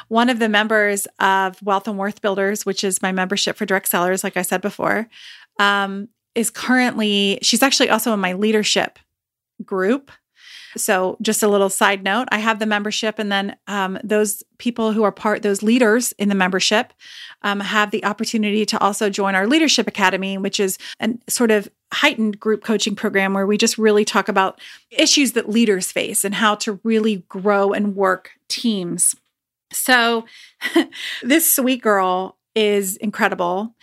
One 0.08 0.28
of 0.28 0.38
the 0.38 0.48
members 0.48 1.06
of 1.20 1.62
Wealth 1.62 1.86
and 1.86 1.96
Worth 1.96 2.20
Builders, 2.20 2.66
which 2.66 2.82
is 2.82 3.02
my 3.02 3.12
membership 3.12 3.56
for 3.56 3.66
direct 3.66 3.88
sellers, 3.88 4.24
like 4.24 4.36
I 4.36 4.42
said 4.42 4.60
before, 4.60 5.08
um, 5.58 6.08
is 6.34 6.50
currently, 6.50 7.38
she's 7.42 7.62
actually 7.62 7.90
also 7.90 8.12
in 8.12 8.20
my 8.20 8.32
leadership 8.32 8.98
group. 9.64 10.10
So, 10.76 11.16
just 11.22 11.42
a 11.42 11.48
little 11.48 11.70
side 11.70 12.02
note 12.02 12.26
I 12.32 12.38
have 12.38 12.58
the 12.58 12.66
membership, 12.66 13.18
and 13.18 13.30
then 13.30 13.56
um, 13.66 13.98
those 14.02 14.42
people 14.58 14.92
who 14.92 15.04
are 15.04 15.12
part, 15.12 15.42
those 15.42 15.62
leaders 15.62 16.12
in 16.12 16.28
the 16.28 16.34
membership, 16.34 16.92
um, 17.42 17.60
have 17.60 17.90
the 17.90 18.04
opportunity 18.04 18.66
to 18.66 18.80
also 18.80 19.08
join 19.08 19.34
our 19.34 19.46
Leadership 19.46 19.86
Academy, 19.86 20.36
which 20.36 20.58
is 20.58 20.78
a 21.00 21.14
sort 21.28 21.50
of 21.50 21.70
heightened 21.92 22.40
group 22.40 22.64
coaching 22.64 22.96
program 22.96 23.34
where 23.34 23.46
we 23.46 23.56
just 23.56 23.78
really 23.78 24.04
talk 24.04 24.28
about 24.28 24.60
issues 24.90 25.32
that 25.32 25.48
leaders 25.48 25.92
face 25.92 26.24
and 26.24 26.34
how 26.34 26.56
to 26.56 26.80
really 26.82 27.24
grow 27.28 27.72
and 27.72 27.94
work 27.94 28.32
teams. 28.48 29.14
So, 29.72 30.24
this 31.22 31.52
sweet 31.52 31.82
girl 31.82 32.36
is 32.54 32.96
incredible. 32.96 33.74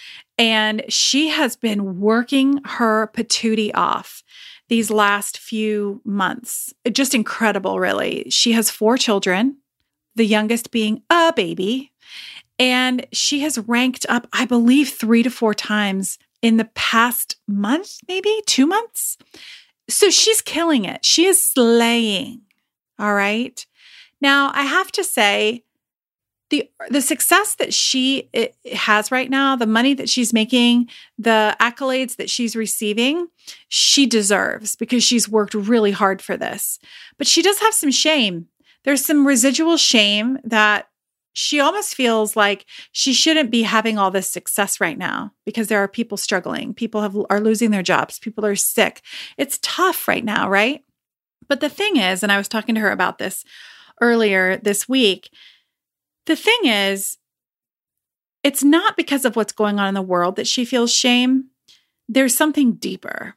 And 0.42 0.82
she 0.90 1.30
has 1.30 1.56
been 1.56 2.00
working 2.00 2.62
her 2.66 3.12
patootie 3.14 3.70
off 3.76 4.24
these 4.70 4.90
last 4.90 5.38
few 5.38 6.02
months. 6.04 6.74
Just 6.92 7.14
incredible, 7.14 7.80
really. 7.80 8.28
She 8.32 8.54
has 8.54 8.72
four 8.72 8.98
children, 8.98 9.58
the 10.16 10.26
youngest 10.26 10.72
being 10.72 11.04
a 11.12 11.32
baby. 11.36 11.92
And 12.58 13.06
she 13.12 13.42
has 13.42 13.60
ranked 13.60 14.08
up, 14.10 14.26
I 14.34 14.46
believe, 14.46 14.90
three 14.90 15.22
to 15.22 15.30
four 15.30 15.54
times 15.54 16.18
in 16.42 16.58
the 16.58 16.70
past 16.74 17.36
month, 17.48 17.98
maybe 18.08 18.42
two 18.48 18.66
months. 18.66 19.20
So 19.90 20.10
she's 20.10 20.42
killing 20.42 20.86
it. 20.86 21.06
She 21.06 21.28
is 21.28 21.40
slaying. 21.40 22.42
All 22.98 23.14
right. 23.14 23.64
Now, 24.20 24.50
I 24.56 24.64
have 24.64 24.92
to 24.94 25.04
say, 25.04 25.66
the 26.52 26.70
the 26.90 27.02
success 27.02 27.56
that 27.56 27.74
she 27.74 28.30
has 28.74 29.10
right 29.10 29.30
now, 29.30 29.56
the 29.56 29.66
money 29.66 29.94
that 29.96 30.10
she's 30.10 30.34
making, 30.34 30.90
the 31.18 31.56
accolades 31.60 32.18
that 32.18 32.30
she's 32.30 32.56
receiving, 32.56 33.28
she 33.70 34.06
deserves 34.06 34.76
because 34.76 35.04
she's 35.04 35.30
worked 35.30 35.54
really 35.54 35.92
hard 35.92 36.22
for 36.22 36.38
this. 36.38 36.78
But 37.18 37.26
she 37.26 37.42
does 37.42 37.60
have 37.60 37.74
some 37.74 37.90
shame. 37.90 38.48
There's 38.84 39.04
some 39.04 39.26
residual 39.26 39.78
shame 39.78 40.40
that 40.44 40.90
she 41.34 41.62
almost 41.62 41.96
feels 41.96 42.36
like 42.36 42.66
she 42.92 43.14
shouldn't 43.14 43.50
be 43.50 43.64
having 43.64 43.98
all 43.98 44.12
this 44.12 44.28
success 44.28 44.82
right 44.82 44.98
now 44.98 45.32
because 45.46 45.70
there 45.70 45.80
are 45.80 45.88
people 45.88 46.18
struggling. 46.18 46.74
People 46.74 47.02
have 47.02 47.18
are 47.30 47.40
losing 47.40 47.72
their 47.72 47.82
jobs. 47.82 48.20
People 48.20 48.46
are 48.46 48.58
sick. 48.58 49.02
It's 49.38 49.58
tough 49.62 50.08
right 50.08 50.26
now, 50.26 50.50
right? 50.50 50.84
But 51.48 51.62
the 51.62 51.70
thing 51.70 51.96
is, 51.96 52.24
and 52.24 52.32
I 52.32 52.38
was 52.38 52.50
talking 52.50 52.76
to 52.76 52.82
her 52.82 52.92
about 52.92 53.20
this 53.20 53.46
earlier 54.02 54.58
this 54.58 54.90
week, 54.90 55.30
the 56.26 56.36
thing 56.36 56.66
is, 56.66 57.18
it's 58.44 58.64
not 58.64 58.98
because 58.98 59.26
of 59.26 59.36
what's 59.36 59.54
going 59.54 59.80
on 59.80 59.88
in 59.88 59.94
the 59.94 60.02
world 60.02 60.36
that 60.36 60.48
she 60.48 60.66
feels 60.66 60.94
shame. 60.94 61.50
There's 62.08 62.36
something 62.36 62.74
deeper. 62.74 63.36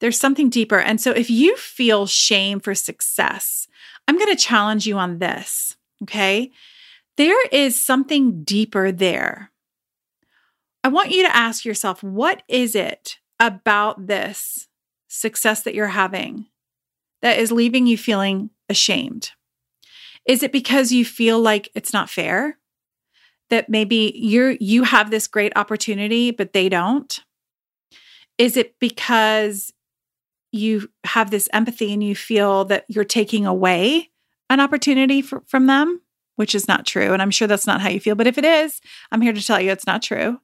There's 0.00 0.18
something 0.18 0.48
deeper. 0.48 0.78
And 0.78 1.00
so 1.00 1.10
if 1.10 1.30
you 1.30 1.56
feel 1.56 2.06
shame 2.06 2.58
for 2.58 2.74
success, 2.74 3.68
I'm 4.08 4.16
going 4.16 4.34
to 4.34 4.42
challenge 4.42 4.86
you 4.86 4.96
on 4.96 5.18
this. 5.18 5.76
Okay. 6.02 6.50
There 7.16 7.46
is 7.48 7.84
something 7.84 8.42
deeper 8.44 8.90
there. 8.90 9.50
I 10.82 10.88
want 10.88 11.10
you 11.10 11.22
to 11.22 11.36
ask 11.36 11.64
yourself 11.66 12.02
what 12.02 12.42
is 12.48 12.74
it 12.74 13.18
about 13.38 14.06
this 14.06 14.68
success 15.08 15.62
that 15.62 15.74
you're 15.74 15.88
having 15.88 16.46
that 17.20 17.38
is 17.38 17.52
leaving 17.52 17.86
you 17.86 17.98
feeling 17.98 18.50
ashamed? 18.70 19.32
Is 20.26 20.42
it 20.42 20.52
because 20.52 20.92
you 20.92 21.04
feel 21.04 21.40
like 21.40 21.68
it's 21.74 21.92
not 21.92 22.10
fair? 22.10 22.58
That 23.48 23.68
maybe 23.68 24.12
you're 24.14 24.52
you 24.52 24.84
have 24.84 25.10
this 25.10 25.26
great 25.26 25.52
opportunity 25.56 26.30
but 26.30 26.52
they 26.52 26.68
don't? 26.68 27.20
Is 28.38 28.56
it 28.56 28.78
because 28.78 29.72
you 30.52 30.88
have 31.04 31.30
this 31.30 31.48
empathy 31.52 31.92
and 31.92 32.02
you 32.02 32.14
feel 32.14 32.64
that 32.66 32.84
you're 32.88 33.04
taking 33.04 33.46
away 33.46 34.10
an 34.48 34.60
opportunity 34.60 35.22
for, 35.22 35.42
from 35.46 35.66
them, 35.66 36.00
which 36.36 36.54
is 36.54 36.66
not 36.66 36.86
true. 36.86 37.12
And 37.12 37.22
I'm 37.22 37.30
sure 37.30 37.48
that's 37.48 37.66
not 37.66 37.80
how 37.80 37.88
you 37.88 38.00
feel. 38.00 38.16
But 38.16 38.26
if 38.26 38.36
it 38.36 38.44
is, 38.44 38.80
I'm 39.12 39.20
here 39.20 39.32
to 39.32 39.44
tell 39.44 39.60
you 39.60 39.70
it's 39.70 39.86
not 39.86 40.02
true. 40.02 40.40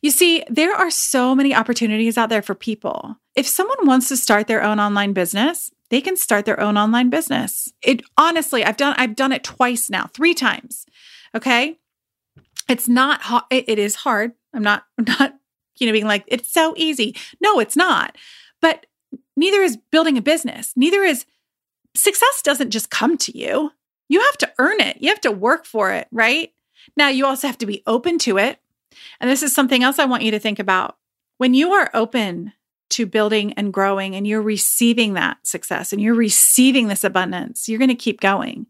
You 0.00 0.10
see, 0.10 0.42
there 0.48 0.74
are 0.74 0.90
so 0.90 1.34
many 1.34 1.54
opportunities 1.54 2.16
out 2.16 2.30
there 2.30 2.42
for 2.42 2.54
people. 2.54 3.16
If 3.34 3.46
someone 3.46 3.86
wants 3.86 4.08
to 4.08 4.16
start 4.16 4.46
their 4.46 4.62
own 4.62 4.80
online 4.80 5.12
business, 5.12 5.70
they 5.90 6.00
can 6.00 6.16
start 6.16 6.44
their 6.44 6.60
own 6.60 6.76
online 6.76 7.10
business. 7.10 7.72
It 7.82 8.02
honestly, 8.16 8.64
I've 8.64 8.76
done 8.76 8.94
I've 8.98 9.16
done 9.16 9.32
it 9.32 9.44
twice 9.44 9.90
now, 9.90 10.08
3 10.12 10.34
times. 10.34 10.86
Okay? 11.34 11.78
It's 12.68 12.88
not 12.88 13.46
it 13.50 13.78
is 13.78 13.96
hard. 13.96 14.32
I'm 14.52 14.62
not 14.62 14.84
I'm 14.98 15.04
not 15.04 15.34
you 15.76 15.86
know 15.86 15.92
being 15.92 16.06
like 16.06 16.24
it's 16.26 16.52
so 16.52 16.74
easy. 16.76 17.16
No, 17.40 17.60
it's 17.60 17.76
not. 17.76 18.16
But 18.60 18.86
neither 19.36 19.62
is 19.62 19.76
building 19.76 20.18
a 20.18 20.22
business. 20.22 20.72
Neither 20.76 21.02
is 21.02 21.26
success 21.94 22.42
doesn't 22.42 22.70
just 22.70 22.90
come 22.90 23.16
to 23.18 23.36
you. 23.36 23.72
You 24.08 24.20
have 24.20 24.38
to 24.38 24.52
earn 24.58 24.80
it. 24.80 24.98
You 25.00 25.08
have 25.08 25.20
to 25.22 25.32
work 25.32 25.66
for 25.66 25.90
it, 25.92 26.08
right? 26.12 26.52
Now, 26.96 27.08
you 27.08 27.26
also 27.26 27.46
have 27.46 27.58
to 27.58 27.66
be 27.66 27.82
open 27.86 28.18
to 28.20 28.38
it. 28.38 28.60
And 29.20 29.28
this 29.28 29.42
is 29.42 29.52
something 29.54 29.82
else 29.82 29.98
I 29.98 30.04
want 30.04 30.22
you 30.22 30.30
to 30.30 30.38
think 30.38 30.58
about. 30.58 30.96
When 31.38 31.54
you 31.54 31.72
are 31.72 31.90
open 31.92 32.52
to 32.90 33.06
building 33.06 33.52
and 33.54 33.72
growing 33.72 34.14
and 34.14 34.26
you're 34.26 34.42
receiving 34.42 35.14
that 35.14 35.38
success 35.44 35.92
and 35.92 36.00
you're 36.00 36.14
receiving 36.14 36.88
this 36.88 37.04
abundance, 37.04 37.68
you're 37.68 37.78
going 37.78 37.88
to 37.88 37.94
keep 37.94 38.20
going. 38.20 38.66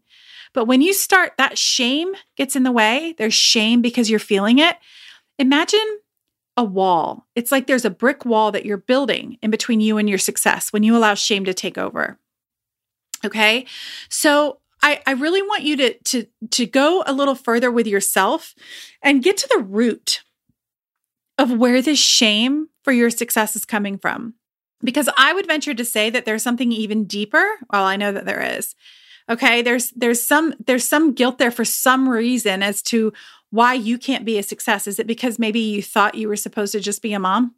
But 0.53 0.65
when 0.65 0.81
you 0.81 0.93
start, 0.93 1.33
that 1.37 1.57
shame 1.57 2.13
gets 2.35 2.55
in 2.55 2.63
the 2.63 2.71
way. 2.71 3.13
There's 3.17 3.33
shame 3.33 3.81
because 3.81 4.09
you're 4.09 4.19
feeling 4.19 4.59
it. 4.59 4.77
Imagine 5.37 5.99
a 6.55 6.63
wall. 6.63 7.27
It's 7.35 7.51
like 7.51 7.67
there's 7.67 7.85
a 7.85 7.91
brick 7.91 8.25
wall 8.25 8.51
that 8.51 8.65
you're 8.65 8.77
building 8.77 9.37
in 9.43 9.51
between 9.51 9.79
you 9.79 9.97
and 9.97 10.09
your 10.09 10.17
success 10.17 10.73
when 10.73 10.81
you 10.81 10.97
allow 10.97 11.13
shame 11.13 11.45
to 11.45 11.53
take 11.53 11.77
over. 11.77 12.17
Okay. 13.23 13.67
So 14.09 14.59
I, 14.81 15.01
I 15.05 15.11
really 15.11 15.41
want 15.41 15.63
you 15.63 15.77
to, 15.77 15.93
to, 15.93 16.27
to 16.51 16.65
go 16.65 17.03
a 17.05 17.13
little 17.13 17.35
further 17.35 17.71
with 17.71 17.87
yourself 17.87 18.55
and 19.01 19.23
get 19.23 19.37
to 19.37 19.49
the 19.55 19.63
root 19.63 20.23
of 21.37 21.51
where 21.51 21.81
this 21.81 21.99
shame 21.99 22.69
for 22.87 22.93
your 22.93 23.09
success 23.09 23.53
is 23.53 23.65
coming 23.65 23.97
from. 23.97 24.33
Because 24.81 25.09
I 25.17 25.33
would 25.33 25.45
venture 25.45 25.73
to 25.73 25.83
say 25.83 26.09
that 26.09 26.23
there's 26.23 26.41
something 26.41 26.71
even 26.71 27.03
deeper. 27.03 27.45
Well, 27.69 27.83
I 27.83 27.97
know 27.97 28.13
that 28.13 28.23
there 28.23 28.41
is. 28.41 28.75
Okay, 29.29 29.61
there's 29.61 29.89
there's 29.89 30.23
some 30.25 30.53
there's 30.65 30.87
some 30.87 31.11
guilt 31.11 31.37
there 31.37 31.51
for 31.51 31.65
some 31.65 32.07
reason 32.07 32.63
as 32.63 32.81
to 32.83 33.11
why 33.49 33.73
you 33.73 33.97
can't 33.97 34.23
be 34.23 34.37
a 34.37 34.43
success. 34.43 34.87
Is 34.87 34.99
it 34.99 35.05
because 35.07 35.37
maybe 35.37 35.59
you 35.59 35.83
thought 35.83 36.15
you 36.15 36.29
were 36.29 36.37
supposed 36.37 36.71
to 36.71 36.79
just 36.79 37.01
be 37.01 37.11
a 37.11 37.19
mom? 37.19 37.55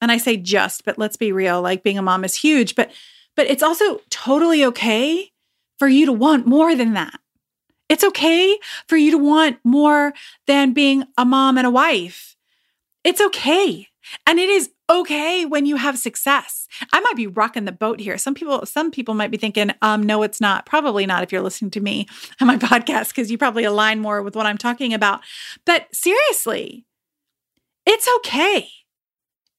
And 0.00 0.10
I 0.10 0.16
say 0.16 0.38
just, 0.38 0.86
but 0.86 0.96
let's 0.96 1.18
be 1.18 1.30
real, 1.30 1.60
like 1.60 1.82
being 1.82 1.98
a 1.98 2.02
mom 2.02 2.24
is 2.24 2.34
huge, 2.34 2.74
but 2.74 2.90
but 3.36 3.48
it's 3.48 3.62
also 3.62 4.00
totally 4.08 4.64
okay 4.64 5.30
for 5.78 5.88
you 5.88 6.06
to 6.06 6.12
want 6.12 6.46
more 6.46 6.74
than 6.74 6.94
that. 6.94 7.20
It's 7.90 8.04
okay 8.04 8.56
for 8.88 8.96
you 8.96 9.10
to 9.10 9.18
want 9.18 9.58
more 9.62 10.14
than 10.46 10.72
being 10.72 11.04
a 11.18 11.26
mom 11.26 11.58
and 11.58 11.66
a 11.66 11.70
wife. 11.70 12.34
It's 13.04 13.20
okay 13.20 13.88
And 14.26 14.38
it 14.38 14.48
is 14.48 14.70
okay 14.90 15.44
when 15.44 15.66
you 15.66 15.76
have 15.76 15.98
success. 15.98 16.66
I 16.92 17.00
might 17.00 17.16
be 17.16 17.26
rocking 17.26 17.64
the 17.64 17.72
boat 17.72 18.00
here. 18.00 18.18
Some 18.18 18.34
people, 18.34 18.64
some 18.66 18.90
people 18.90 19.14
might 19.14 19.30
be 19.30 19.36
thinking, 19.36 19.70
um, 19.82 20.02
no, 20.02 20.22
it's 20.22 20.40
not. 20.40 20.66
Probably 20.66 21.06
not 21.06 21.22
if 21.22 21.32
you're 21.32 21.42
listening 21.42 21.70
to 21.72 21.80
me 21.80 22.06
on 22.40 22.46
my 22.46 22.56
podcast, 22.58 23.08
because 23.08 23.30
you 23.30 23.38
probably 23.38 23.64
align 23.64 24.00
more 24.00 24.22
with 24.22 24.36
what 24.36 24.46
I'm 24.46 24.58
talking 24.58 24.92
about. 24.92 25.20
But 25.64 25.86
seriously, 25.94 26.86
it's 27.86 28.08
okay. 28.18 28.68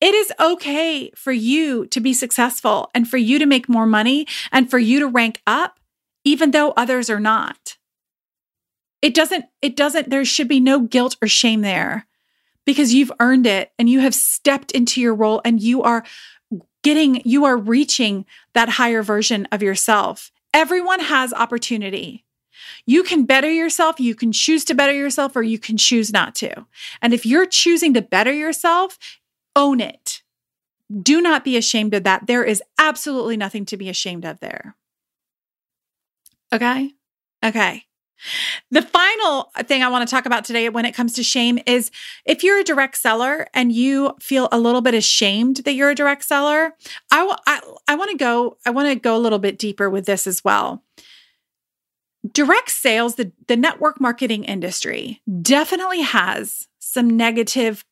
It 0.01 0.13
is 0.13 0.33
okay 0.39 1.11
for 1.15 1.31
you 1.31 1.85
to 1.87 1.99
be 2.01 2.13
successful 2.13 2.91
and 2.93 3.07
for 3.07 3.17
you 3.17 3.39
to 3.39 3.45
make 3.45 3.69
more 3.69 3.85
money 3.85 4.27
and 4.51 4.69
for 4.69 4.77
you 4.77 4.99
to 4.99 5.07
rank 5.07 5.41
up, 5.47 5.79
even 6.25 6.51
though 6.51 6.71
others 6.71 7.09
are 7.09 7.21
not. 7.21 7.77
It 9.01 9.13
doesn't, 9.13 9.45
it 9.61 9.75
doesn't, 9.75 10.09
there 10.09 10.25
should 10.25 10.47
be 10.47 10.59
no 10.59 10.81
guilt 10.81 11.15
or 11.21 11.27
shame 11.27 11.61
there 11.61 12.07
because 12.65 12.93
you've 12.93 13.11
earned 13.19 13.45
it 13.45 13.71
and 13.77 13.89
you 13.89 13.99
have 13.99 14.15
stepped 14.15 14.71
into 14.71 15.01
your 15.01 15.13
role 15.13 15.41
and 15.43 15.61
you 15.61 15.83
are 15.83 16.03
getting, 16.83 17.21
you 17.25 17.45
are 17.45 17.57
reaching 17.57 18.25
that 18.53 18.69
higher 18.69 19.03
version 19.03 19.47
of 19.51 19.63
yourself. 19.63 20.31
Everyone 20.53 20.99
has 20.99 21.33
opportunity. 21.33 22.25
You 22.85 23.03
can 23.03 23.25
better 23.25 23.49
yourself, 23.49 23.99
you 23.99 24.15
can 24.15 24.31
choose 24.31 24.63
to 24.65 24.75
better 24.75 24.93
yourself, 24.93 25.35
or 25.35 25.41
you 25.41 25.57
can 25.57 25.77
choose 25.77 26.13
not 26.13 26.35
to. 26.35 26.65
And 27.01 27.13
if 27.13 27.25
you're 27.25 27.45
choosing 27.45 27.93
to 27.95 28.01
better 28.01 28.31
yourself, 28.31 28.97
own 29.55 29.79
it. 29.79 30.21
Do 31.01 31.21
not 31.21 31.43
be 31.43 31.57
ashamed 31.57 31.93
of 31.93 32.03
that. 32.03 32.27
There 32.27 32.43
is 32.43 32.61
absolutely 32.77 33.37
nothing 33.37 33.65
to 33.65 33.77
be 33.77 33.89
ashamed 33.89 34.25
of 34.25 34.39
there. 34.39 34.75
Okay? 36.53 36.91
Okay. 37.43 37.85
The 38.71 38.81
final 38.81 39.51
thing 39.65 39.83
I 39.83 39.89
want 39.89 40.07
to 40.07 40.11
talk 40.11 40.25
about 40.25 40.45
today 40.45 40.69
when 40.69 40.85
it 40.85 40.93
comes 40.93 41.13
to 41.13 41.23
shame 41.23 41.59
is 41.65 41.91
if 42.25 42.43
you're 42.43 42.59
a 42.59 42.63
direct 42.63 42.97
seller 42.97 43.47
and 43.53 43.71
you 43.71 44.15
feel 44.19 44.49
a 44.51 44.59
little 44.59 44.81
bit 44.81 44.93
ashamed 44.93 45.57
that 45.57 45.73
you're 45.73 45.89
a 45.89 45.95
direct 45.95 46.23
seller, 46.23 46.73
I, 47.11 47.61
I, 47.87 47.95
want 47.95 48.11
to 48.11 48.17
go 48.17 48.57
I 48.65 48.71
want 48.71 48.89
to 48.89 48.95
go 48.95 49.15
a 49.15 49.19
little 49.19 49.39
bit 49.39 49.57
deeper 49.57 49.89
with 49.89 50.05
this 50.05 50.27
as 50.27 50.43
well. 50.43 50.83
Direct 52.31 52.69
sales, 52.69 53.15
the, 53.15 53.33
the 53.47 53.57
network 53.57 53.99
marketing 53.99 54.45
industry 54.45 55.21
definitely 55.41 56.01
has 56.01 56.67
some 56.79 57.09
negative 57.09 57.83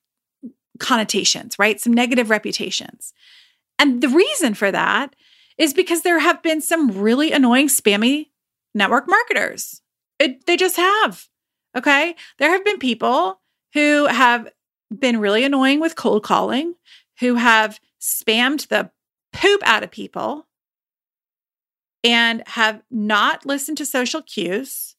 connotations, 0.80 1.60
right? 1.60 1.80
Some 1.80 1.94
negative 1.94 2.30
reputations. 2.30 3.14
And 3.78 4.02
the 4.02 4.10
reason 4.10 4.54
for 4.54 4.72
that 4.72 5.16
is 5.58 5.74
because 5.74 6.02
there 6.02 6.20
have 6.20 6.42
been 6.42 6.62
some 6.62 6.92
really 6.92 7.32
annoying, 7.32 7.68
spammy 7.68 8.28
network 8.74 9.08
marketers 9.08 9.81
it, 10.22 10.46
they 10.46 10.56
just 10.56 10.78
have. 10.78 11.28
Okay. 11.76 12.16
There 12.38 12.52
have 12.52 12.64
been 12.64 12.78
people 12.78 13.42
who 13.74 14.06
have 14.08 14.50
been 14.98 15.20
really 15.20 15.44
annoying 15.44 15.80
with 15.80 15.96
cold 15.96 16.24
calling, 16.24 16.76
who 17.20 17.36
have 17.36 17.80
spammed 18.02 18.68
the 18.68 18.92
poop 19.34 19.62
out 19.64 19.84
of 19.84 19.92
people 19.92 20.48
and 22.04 22.44
have 22.48 22.82
not 22.90 23.46
listened 23.46 23.78
to 23.78 23.86
social 23.86 24.22
cues, 24.22 24.96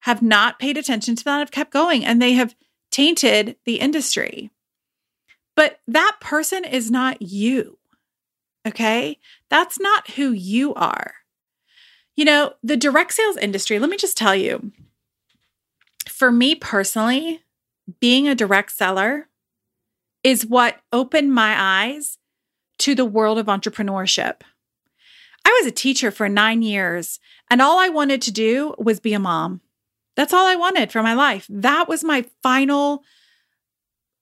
have 0.00 0.22
not 0.22 0.58
paid 0.58 0.76
attention 0.78 1.16
to 1.16 1.24
that, 1.24 1.38
have 1.38 1.50
kept 1.50 1.72
going, 1.72 2.04
and 2.04 2.20
they 2.20 2.32
have 2.32 2.54
tainted 2.90 3.56
the 3.64 3.80
industry. 3.80 4.50
But 5.56 5.80
that 5.86 6.16
person 6.20 6.64
is 6.64 6.90
not 6.90 7.20
you. 7.20 7.78
Okay. 8.66 9.18
That's 9.50 9.78
not 9.78 10.12
who 10.12 10.32
you 10.32 10.74
are. 10.74 11.14
You 12.16 12.24
know, 12.24 12.54
the 12.62 12.76
direct 12.76 13.12
sales 13.12 13.36
industry, 13.36 13.78
let 13.78 13.90
me 13.90 13.96
just 13.96 14.16
tell 14.16 14.34
you, 14.36 14.72
for 16.08 16.30
me 16.30 16.54
personally, 16.54 17.40
being 18.00 18.28
a 18.28 18.34
direct 18.34 18.72
seller 18.72 19.28
is 20.22 20.46
what 20.46 20.80
opened 20.92 21.34
my 21.34 21.54
eyes 21.58 22.18
to 22.78 22.94
the 22.94 23.04
world 23.04 23.38
of 23.38 23.46
entrepreneurship. 23.46 24.42
I 25.44 25.58
was 25.60 25.66
a 25.66 25.74
teacher 25.74 26.10
for 26.10 26.28
nine 26.28 26.62
years, 26.62 27.20
and 27.50 27.60
all 27.60 27.78
I 27.78 27.88
wanted 27.88 28.22
to 28.22 28.32
do 28.32 28.74
was 28.78 29.00
be 29.00 29.12
a 29.12 29.18
mom. 29.18 29.60
That's 30.16 30.32
all 30.32 30.46
I 30.46 30.54
wanted 30.54 30.92
for 30.92 31.02
my 31.02 31.14
life. 31.14 31.46
That 31.50 31.88
was 31.88 32.04
my 32.04 32.24
final. 32.42 33.02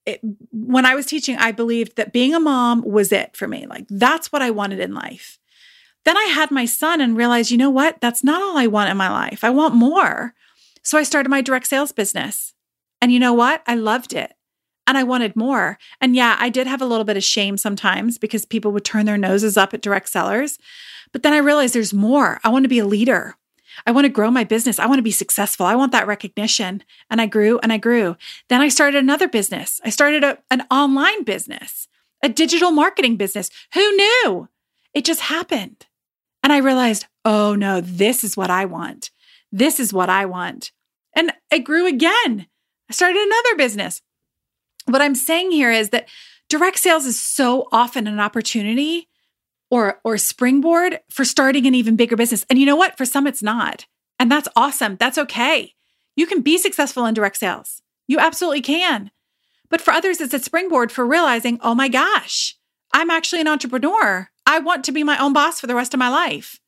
It, 0.04 0.20
when 0.50 0.84
I 0.84 0.94
was 0.94 1.06
teaching, 1.06 1.36
I 1.36 1.52
believed 1.52 1.96
that 1.96 2.12
being 2.12 2.34
a 2.34 2.40
mom 2.40 2.82
was 2.82 3.12
it 3.12 3.36
for 3.36 3.46
me. 3.46 3.66
Like, 3.66 3.86
that's 3.88 4.32
what 4.32 4.42
I 4.42 4.50
wanted 4.50 4.80
in 4.80 4.94
life. 4.94 5.38
Then 6.04 6.16
I 6.16 6.24
had 6.24 6.50
my 6.50 6.64
son 6.64 7.00
and 7.00 7.16
realized, 7.16 7.50
you 7.50 7.58
know 7.58 7.70
what? 7.70 8.00
That's 8.00 8.24
not 8.24 8.42
all 8.42 8.56
I 8.56 8.66
want 8.66 8.90
in 8.90 8.96
my 8.96 9.08
life. 9.08 9.44
I 9.44 9.50
want 9.50 9.74
more. 9.74 10.34
So 10.82 10.98
I 10.98 11.04
started 11.04 11.28
my 11.28 11.40
direct 11.40 11.66
sales 11.66 11.92
business. 11.92 12.54
And 13.00 13.12
you 13.12 13.20
know 13.20 13.32
what? 13.32 13.62
I 13.66 13.74
loved 13.74 14.12
it. 14.12 14.34
And 14.86 14.98
I 14.98 15.04
wanted 15.04 15.36
more. 15.36 15.78
And 16.00 16.16
yeah, 16.16 16.36
I 16.40 16.48
did 16.48 16.66
have 16.66 16.82
a 16.82 16.86
little 16.86 17.04
bit 17.04 17.16
of 17.16 17.22
shame 17.22 17.56
sometimes 17.56 18.18
because 18.18 18.44
people 18.44 18.72
would 18.72 18.84
turn 18.84 19.06
their 19.06 19.18
noses 19.18 19.56
up 19.56 19.72
at 19.72 19.80
direct 19.80 20.08
sellers. 20.08 20.58
But 21.12 21.22
then 21.22 21.32
I 21.32 21.38
realized 21.38 21.74
there's 21.74 21.94
more. 21.94 22.40
I 22.42 22.48
want 22.48 22.64
to 22.64 22.68
be 22.68 22.80
a 22.80 22.84
leader. 22.84 23.36
I 23.86 23.92
want 23.92 24.04
to 24.06 24.10
grow 24.10 24.30
my 24.30 24.44
business. 24.44 24.78
I 24.78 24.86
want 24.86 24.98
to 24.98 25.02
be 25.02 25.12
successful. 25.12 25.66
I 25.66 25.76
want 25.76 25.92
that 25.92 26.06
recognition. 26.06 26.82
And 27.10 27.20
I 27.20 27.26
grew 27.26 27.60
and 27.60 27.72
I 27.72 27.78
grew. 27.78 28.16
Then 28.48 28.60
I 28.60 28.68
started 28.68 28.98
another 28.98 29.28
business. 29.28 29.80
I 29.84 29.90
started 29.90 30.24
a, 30.24 30.38
an 30.50 30.66
online 30.70 31.22
business, 31.22 31.88
a 32.22 32.28
digital 32.28 32.72
marketing 32.72 33.16
business. 33.16 33.50
Who 33.74 33.96
knew? 33.96 34.48
It 34.94 35.04
just 35.04 35.20
happened. 35.20 35.86
And 36.42 36.52
I 36.52 36.58
realized, 36.58 37.06
oh 37.24 37.54
no, 37.54 37.80
this 37.80 38.24
is 38.24 38.36
what 38.36 38.50
I 38.50 38.64
want. 38.64 39.10
This 39.50 39.78
is 39.78 39.92
what 39.92 40.10
I 40.10 40.26
want. 40.26 40.72
And 41.14 41.32
it 41.50 41.60
grew 41.60 41.86
again. 41.86 42.46
I 42.90 42.92
started 42.92 43.20
another 43.20 43.56
business. 43.56 44.02
What 44.86 45.02
I'm 45.02 45.14
saying 45.14 45.52
here 45.52 45.70
is 45.70 45.90
that 45.90 46.08
direct 46.48 46.78
sales 46.78 47.06
is 47.06 47.20
so 47.20 47.68
often 47.70 48.06
an 48.06 48.20
opportunity 48.20 49.08
or 49.70 50.00
or 50.04 50.18
springboard 50.18 51.00
for 51.10 51.24
starting 51.24 51.66
an 51.66 51.74
even 51.74 51.96
bigger 51.96 52.16
business. 52.16 52.44
And 52.50 52.58
you 52.58 52.66
know 52.66 52.76
what? 52.76 52.96
For 52.98 53.04
some 53.04 53.26
it's 53.26 53.42
not. 53.42 53.86
And 54.18 54.30
that's 54.30 54.48
awesome. 54.56 54.96
That's 54.96 55.18
okay. 55.18 55.74
You 56.16 56.26
can 56.26 56.42
be 56.42 56.58
successful 56.58 57.06
in 57.06 57.14
direct 57.14 57.36
sales. 57.36 57.82
You 58.06 58.18
absolutely 58.18 58.60
can. 58.62 59.10
But 59.70 59.80
for 59.80 59.92
others 59.92 60.20
it's 60.20 60.34
a 60.34 60.38
springboard 60.38 60.92
for 60.92 61.06
realizing, 61.06 61.58
"Oh 61.62 61.74
my 61.74 61.88
gosh, 61.88 62.56
I'm 62.92 63.10
actually 63.10 63.40
an 63.40 63.48
entrepreneur. 63.48 64.28
I 64.46 64.58
want 64.58 64.84
to 64.84 64.92
be 64.92 65.04
my 65.04 65.18
own 65.18 65.32
boss 65.32 65.60
for 65.60 65.66
the 65.66 65.74
rest 65.74 65.94
of 65.94 65.98
my 65.98 66.08
life. 66.08 66.60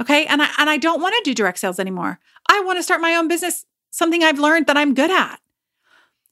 Okay. 0.00 0.24
And 0.26 0.42
I, 0.42 0.48
and 0.58 0.70
I 0.70 0.78
don't 0.78 1.00
want 1.00 1.14
to 1.16 1.22
do 1.24 1.34
direct 1.34 1.58
sales 1.58 1.78
anymore. 1.78 2.18
I 2.48 2.60
want 2.60 2.78
to 2.78 2.82
start 2.82 3.00
my 3.00 3.14
own 3.14 3.28
business, 3.28 3.66
something 3.90 4.22
I've 4.22 4.38
learned 4.38 4.66
that 4.66 4.76
I'm 4.76 4.94
good 4.94 5.10
at. 5.10 5.40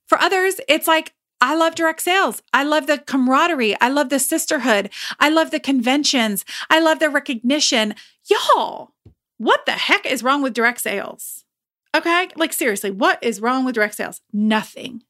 For 0.06 0.18
others, 0.18 0.60
it's 0.68 0.88
like, 0.88 1.12
I 1.40 1.54
love 1.54 1.74
direct 1.74 2.00
sales. 2.00 2.42
I 2.52 2.64
love 2.64 2.86
the 2.86 2.98
camaraderie. 2.98 3.78
I 3.80 3.88
love 3.90 4.08
the 4.08 4.18
sisterhood. 4.18 4.90
I 5.20 5.28
love 5.28 5.50
the 5.50 5.60
conventions. 5.60 6.44
I 6.68 6.80
love 6.80 6.98
the 6.98 7.10
recognition. 7.10 7.94
Y'all, 8.28 8.94
what 9.36 9.64
the 9.66 9.72
heck 9.72 10.04
is 10.04 10.22
wrong 10.22 10.42
with 10.42 10.54
direct 10.54 10.80
sales? 10.80 11.44
Okay. 11.94 12.28
Like, 12.36 12.52
seriously, 12.52 12.90
what 12.90 13.22
is 13.22 13.40
wrong 13.40 13.64
with 13.64 13.74
direct 13.74 13.94
sales? 13.94 14.20
Nothing. 14.32 15.02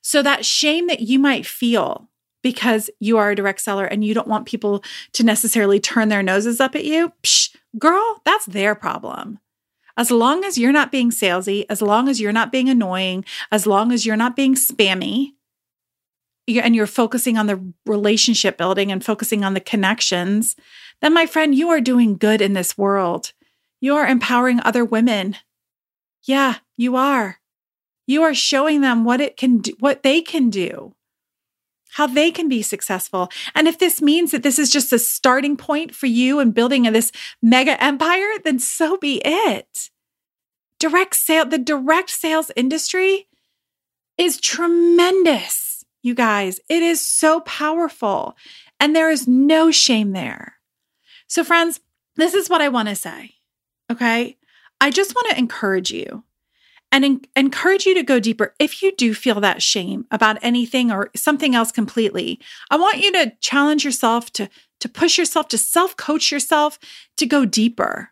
So, 0.00 0.22
that 0.22 0.44
shame 0.44 0.86
that 0.86 1.00
you 1.00 1.18
might 1.18 1.46
feel 1.46 2.08
because 2.44 2.90
you 3.00 3.16
are 3.16 3.30
a 3.30 3.34
direct 3.34 3.60
seller 3.60 3.86
and 3.86 4.04
you 4.04 4.14
don't 4.14 4.28
want 4.28 4.46
people 4.46 4.84
to 5.14 5.24
necessarily 5.24 5.80
turn 5.80 6.10
their 6.10 6.22
noses 6.22 6.60
up 6.60 6.76
at 6.76 6.84
you, 6.84 7.10
psh, 7.24 7.56
girl, 7.78 8.20
that's 8.24 8.44
their 8.46 8.74
problem. 8.76 9.40
As 9.96 10.10
long 10.10 10.44
as 10.44 10.58
you're 10.58 10.70
not 10.70 10.92
being 10.92 11.10
salesy, 11.10 11.64
as 11.70 11.80
long 11.80 12.08
as 12.08 12.20
you're 12.20 12.32
not 12.32 12.52
being 12.52 12.68
annoying, 12.68 13.24
as 13.50 13.66
long 13.66 13.90
as 13.90 14.04
you're 14.04 14.14
not 14.14 14.36
being 14.36 14.54
spammy, 14.54 15.32
and 16.46 16.76
you're 16.76 16.86
focusing 16.86 17.38
on 17.38 17.46
the 17.46 17.72
relationship 17.86 18.58
building 18.58 18.92
and 18.92 19.02
focusing 19.02 19.42
on 19.42 19.54
the 19.54 19.60
connections, 19.60 20.54
then 21.00 21.14
my 21.14 21.24
friend, 21.24 21.54
you 21.54 21.70
are 21.70 21.80
doing 21.80 22.18
good 22.18 22.42
in 22.42 22.52
this 22.52 22.76
world. 22.76 23.32
You 23.80 23.96
are 23.96 24.06
empowering 24.06 24.60
other 24.60 24.84
women. 24.84 25.36
Yeah, 26.24 26.56
you 26.76 26.96
are. 26.96 27.38
You 28.06 28.22
are 28.24 28.34
showing 28.34 28.82
them 28.82 29.04
what 29.04 29.22
it 29.22 29.38
can 29.38 29.58
do, 29.58 29.72
what 29.80 30.02
they 30.02 30.20
can 30.20 30.50
do 30.50 30.94
how 31.94 32.08
they 32.08 32.32
can 32.32 32.48
be 32.48 32.60
successful. 32.60 33.30
And 33.54 33.68
if 33.68 33.78
this 33.78 34.02
means 34.02 34.32
that 34.32 34.42
this 34.42 34.58
is 34.58 34.70
just 34.70 34.92
a 34.92 34.98
starting 34.98 35.56
point 35.56 35.94
for 35.94 36.06
you 36.06 36.40
in 36.40 36.50
building 36.50 36.82
this 36.82 37.12
mega 37.40 37.82
empire, 37.82 38.38
then 38.42 38.58
so 38.58 38.96
be 38.96 39.22
it. 39.24 39.90
Direct 40.80 41.14
sale, 41.14 41.46
the 41.46 41.56
direct 41.56 42.10
sales 42.10 42.50
industry 42.56 43.28
is 44.18 44.40
tremendous, 44.40 45.84
you 46.02 46.14
guys. 46.14 46.58
It 46.68 46.82
is 46.82 47.00
so 47.00 47.40
powerful, 47.40 48.36
and 48.80 48.94
there 48.94 49.10
is 49.10 49.28
no 49.28 49.70
shame 49.70 50.10
there. 50.10 50.54
So, 51.28 51.44
friends, 51.44 51.78
this 52.16 52.34
is 52.34 52.50
what 52.50 52.60
I 52.60 52.68
want 52.70 52.88
to 52.88 52.96
say. 52.96 53.34
Okay. 53.90 54.36
I 54.80 54.90
just 54.90 55.14
want 55.14 55.30
to 55.30 55.38
encourage 55.38 55.92
you 55.92 56.24
and 56.94 57.04
en- 57.04 57.20
encourage 57.34 57.86
you 57.86 57.94
to 57.94 58.04
go 58.04 58.20
deeper. 58.20 58.54
If 58.60 58.80
you 58.80 58.92
do 58.94 59.14
feel 59.14 59.40
that 59.40 59.60
shame 59.60 60.06
about 60.12 60.38
anything 60.42 60.92
or 60.92 61.10
something 61.16 61.52
else 61.52 61.72
completely, 61.72 62.38
I 62.70 62.76
want 62.76 62.98
you 62.98 63.10
to 63.14 63.32
challenge 63.40 63.84
yourself 63.84 64.32
to, 64.34 64.48
to 64.78 64.88
push 64.88 65.18
yourself, 65.18 65.48
to 65.48 65.58
self 65.58 65.96
coach 65.96 66.30
yourself, 66.30 66.78
to 67.16 67.26
go 67.26 67.44
deeper. 67.44 68.10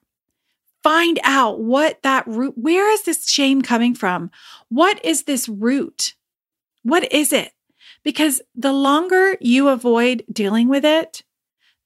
Find 0.83 1.21
out 1.23 1.61
what 1.61 2.03
that 2.03 2.27
root, 2.27 2.55
where 2.59 2.90
is 2.90 3.03
this 3.03 3.31
shame 3.31 3.62
coming 3.62 3.95
from? 3.95 4.33
What 4.68 5.03
is 5.05 5.23
this 5.23 5.49
root? 5.49 6.14
What 6.83 7.11
is 7.12 7.33
it? 7.33 7.53
Because 8.03 8.42
the 8.57 8.73
longer 8.73 9.37
you 9.40 9.68
avoid 9.68 10.25
dealing 10.33 10.66
with 10.66 10.85
it, 10.85 11.23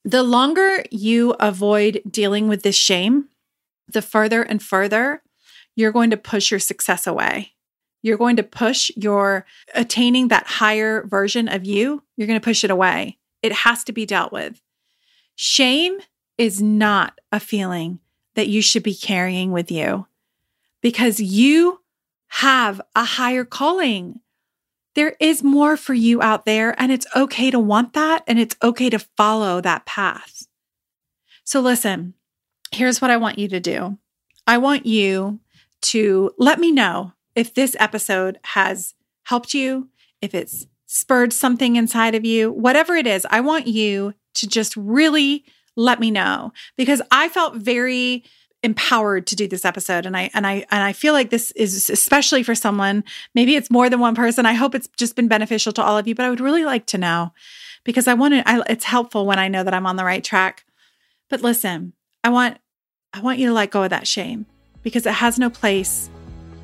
the 0.02 0.22
longer 0.22 0.82
you 0.90 1.32
avoid 1.32 2.00
dealing 2.10 2.48
with 2.48 2.62
this 2.62 2.76
shame, 2.76 3.28
the 3.86 4.00
further 4.00 4.42
and 4.42 4.62
further 4.62 5.22
you're 5.76 5.92
going 5.92 6.10
to 6.10 6.16
push 6.16 6.50
your 6.50 6.58
success 6.58 7.06
away. 7.06 7.52
You're 8.02 8.16
going 8.16 8.36
to 8.36 8.42
push 8.42 8.90
your 8.96 9.46
attaining 9.74 10.28
that 10.28 10.46
higher 10.46 11.06
version 11.06 11.48
of 11.48 11.64
you, 11.64 12.02
you're 12.16 12.26
going 12.26 12.40
to 12.40 12.44
push 12.44 12.64
it 12.64 12.70
away. 12.70 13.18
It 13.42 13.52
has 13.52 13.84
to 13.84 13.92
be 13.92 14.06
dealt 14.06 14.32
with. 14.32 14.60
Shame 15.36 15.98
is 16.38 16.60
not 16.60 17.20
a 17.30 17.38
feeling 17.38 18.00
that 18.34 18.48
you 18.48 18.62
should 18.62 18.82
be 18.82 18.94
carrying 18.94 19.52
with 19.52 19.70
you 19.70 20.06
because 20.80 21.20
you 21.20 21.80
have 22.28 22.80
a 22.94 23.04
higher 23.04 23.44
calling. 23.44 24.20
There 24.94 25.16
is 25.20 25.42
more 25.42 25.76
for 25.76 25.94
you 25.94 26.22
out 26.22 26.46
there, 26.46 26.74
and 26.80 26.90
it's 26.90 27.06
okay 27.14 27.50
to 27.50 27.58
want 27.58 27.92
that, 27.92 28.24
and 28.26 28.38
it's 28.38 28.56
okay 28.62 28.88
to 28.90 28.98
follow 28.98 29.60
that 29.60 29.84
path. 29.84 30.46
So, 31.44 31.60
listen, 31.60 32.14
here's 32.72 33.02
what 33.02 33.10
I 33.10 33.18
want 33.18 33.38
you 33.38 33.48
to 33.48 33.60
do 33.60 33.98
I 34.46 34.58
want 34.58 34.86
you 34.86 35.40
to 35.82 36.32
let 36.38 36.58
me 36.58 36.72
know 36.72 37.12
if 37.34 37.54
this 37.54 37.76
episode 37.78 38.38
has 38.42 38.94
helped 39.24 39.54
you, 39.54 39.88
if 40.20 40.34
it's 40.34 40.66
spurred 40.86 41.32
something 41.32 41.76
inside 41.76 42.14
of 42.14 42.24
you, 42.24 42.50
whatever 42.50 42.94
it 42.94 43.06
is. 43.06 43.26
I 43.30 43.40
want 43.40 43.66
you 43.66 44.14
to 44.34 44.46
just 44.46 44.76
really 44.76 45.44
let 45.76 46.00
me 46.00 46.10
know 46.10 46.52
because 46.76 47.02
I 47.10 47.28
felt 47.28 47.56
very 47.56 48.24
empowered 48.62 49.26
to 49.28 49.36
do 49.36 49.46
this 49.46 49.64
episode. 49.64 50.06
And 50.06 50.16
I 50.16 50.30
and 50.32 50.46
I 50.46 50.64
and 50.70 50.82
I 50.82 50.92
feel 50.92 51.12
like 51.12 51.30
this 51.30 51.50
is 51.52 51.90
especially 51.90 52.42
for 52.42 52.54
someone 52.54 53.04
maybe 53.34 53.54
it's 53.54 53.70
more 53.70 53.90
than 53.90 54.00
one 54.00 54.14
person. 54.14 54.46
I 54.46 54.54
hope 54.54 54.74
it's 54.74 54.88
just 54.96 55.14
been 55.14 55.28
beneficial 55.28 55.72
to 55.74 55.82
all 55.82 55.98
of 55.98 56.08
you 56.08 56.14
but 56.14 56.24
I 56.24 56.30
would 56.30 56.40
really 56.40 56.64
like 56.64 56.86
to 56.86 56.98
know 56.98 57.32
because 57.84 58.08
I 58.08 58.14
want 58.14 58.34
to 58.34 58.48
I, 58.48 58.62
it's 58.68 58.84
helpful 58.84 59.26
when 59.26 59.38
I 59.38 59.48
know 59.48 59.62
that 59.62 59.74
I'm 59.74 59.86
on 59.86 59.96
the 59.96 60.04
right 60.04 60.24
track. 60.24 60.64
But 61.28 61.42
listen 61.42 61.92
I 62.24 62.30
want 62.30 62.58
I 63.12 63.20
want 63.20 63.38
you 63.38 63.48
to 63.48 63.54
let 63.54 63.70
go 63.70 63.82
of 63.82 63.90
that 63.90 64.06
shame 64.06 64.46
because 64.86 65.04
it 65.04 65.14
has 65.14 65.36
no 65.36 65.50
place 65.50 66.08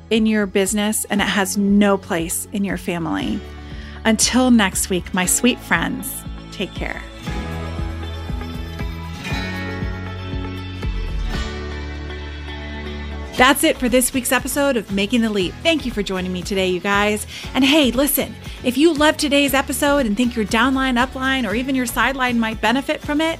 in 0.09 0.25
your 0.25 0.45
business 0.45 1.03
and 1.09 1.19
it 1.19 1.27
has 1.27 1.57
no 1.57 1.97
place 1.97 2.47
in 2.53 2.63
your 2.63 2.77
family 2.77 3.37
until 4.05 4.49
next 4.49 4.89
week 4.89 5.13
my 5.13 5.25
sweet 5.25 5.59
friends 5.59 6.23
take 6.53 6.73
care 6.73 7.01
That's 13.35 13.63
it 13.63 13.79
for 13.79 13.89
this 13.89 14.13
week's 14.13 14.31
episode 14.31 14.77
of 14.77 14.91
Making 14.91 15.21
the 15.21 15.29
Leap. 15.31 15.55
Thank 15.63 15.87
you 15.87 15.91
for 15.91 16.03
joining 16.03 16.31
me 16.31 16.43
today, 16.43 16.69
you 16.69 16.79
guys. 16.79 17.25
And 17.55 17.65
hey, 17.65 17.91
listen, 17.91 18.35
if 18.63 18.77
you 18.77 18.93
love 18.93 19.17
today's 19.17 19.55
episode 19.55 20.05
and 20.05 20.15
think 20.15 20.35
your 20.35 20.45
downline, 20.45 21.03
upline, 21.03 21.49
or 21.49 21.55
even 21.55 21.73
your 21.73 21.87
sideline 21.87 22.39
might 22.39 22.61
benefit 22.61 23.01
from 23.01 23.21
it, 23.21 23.39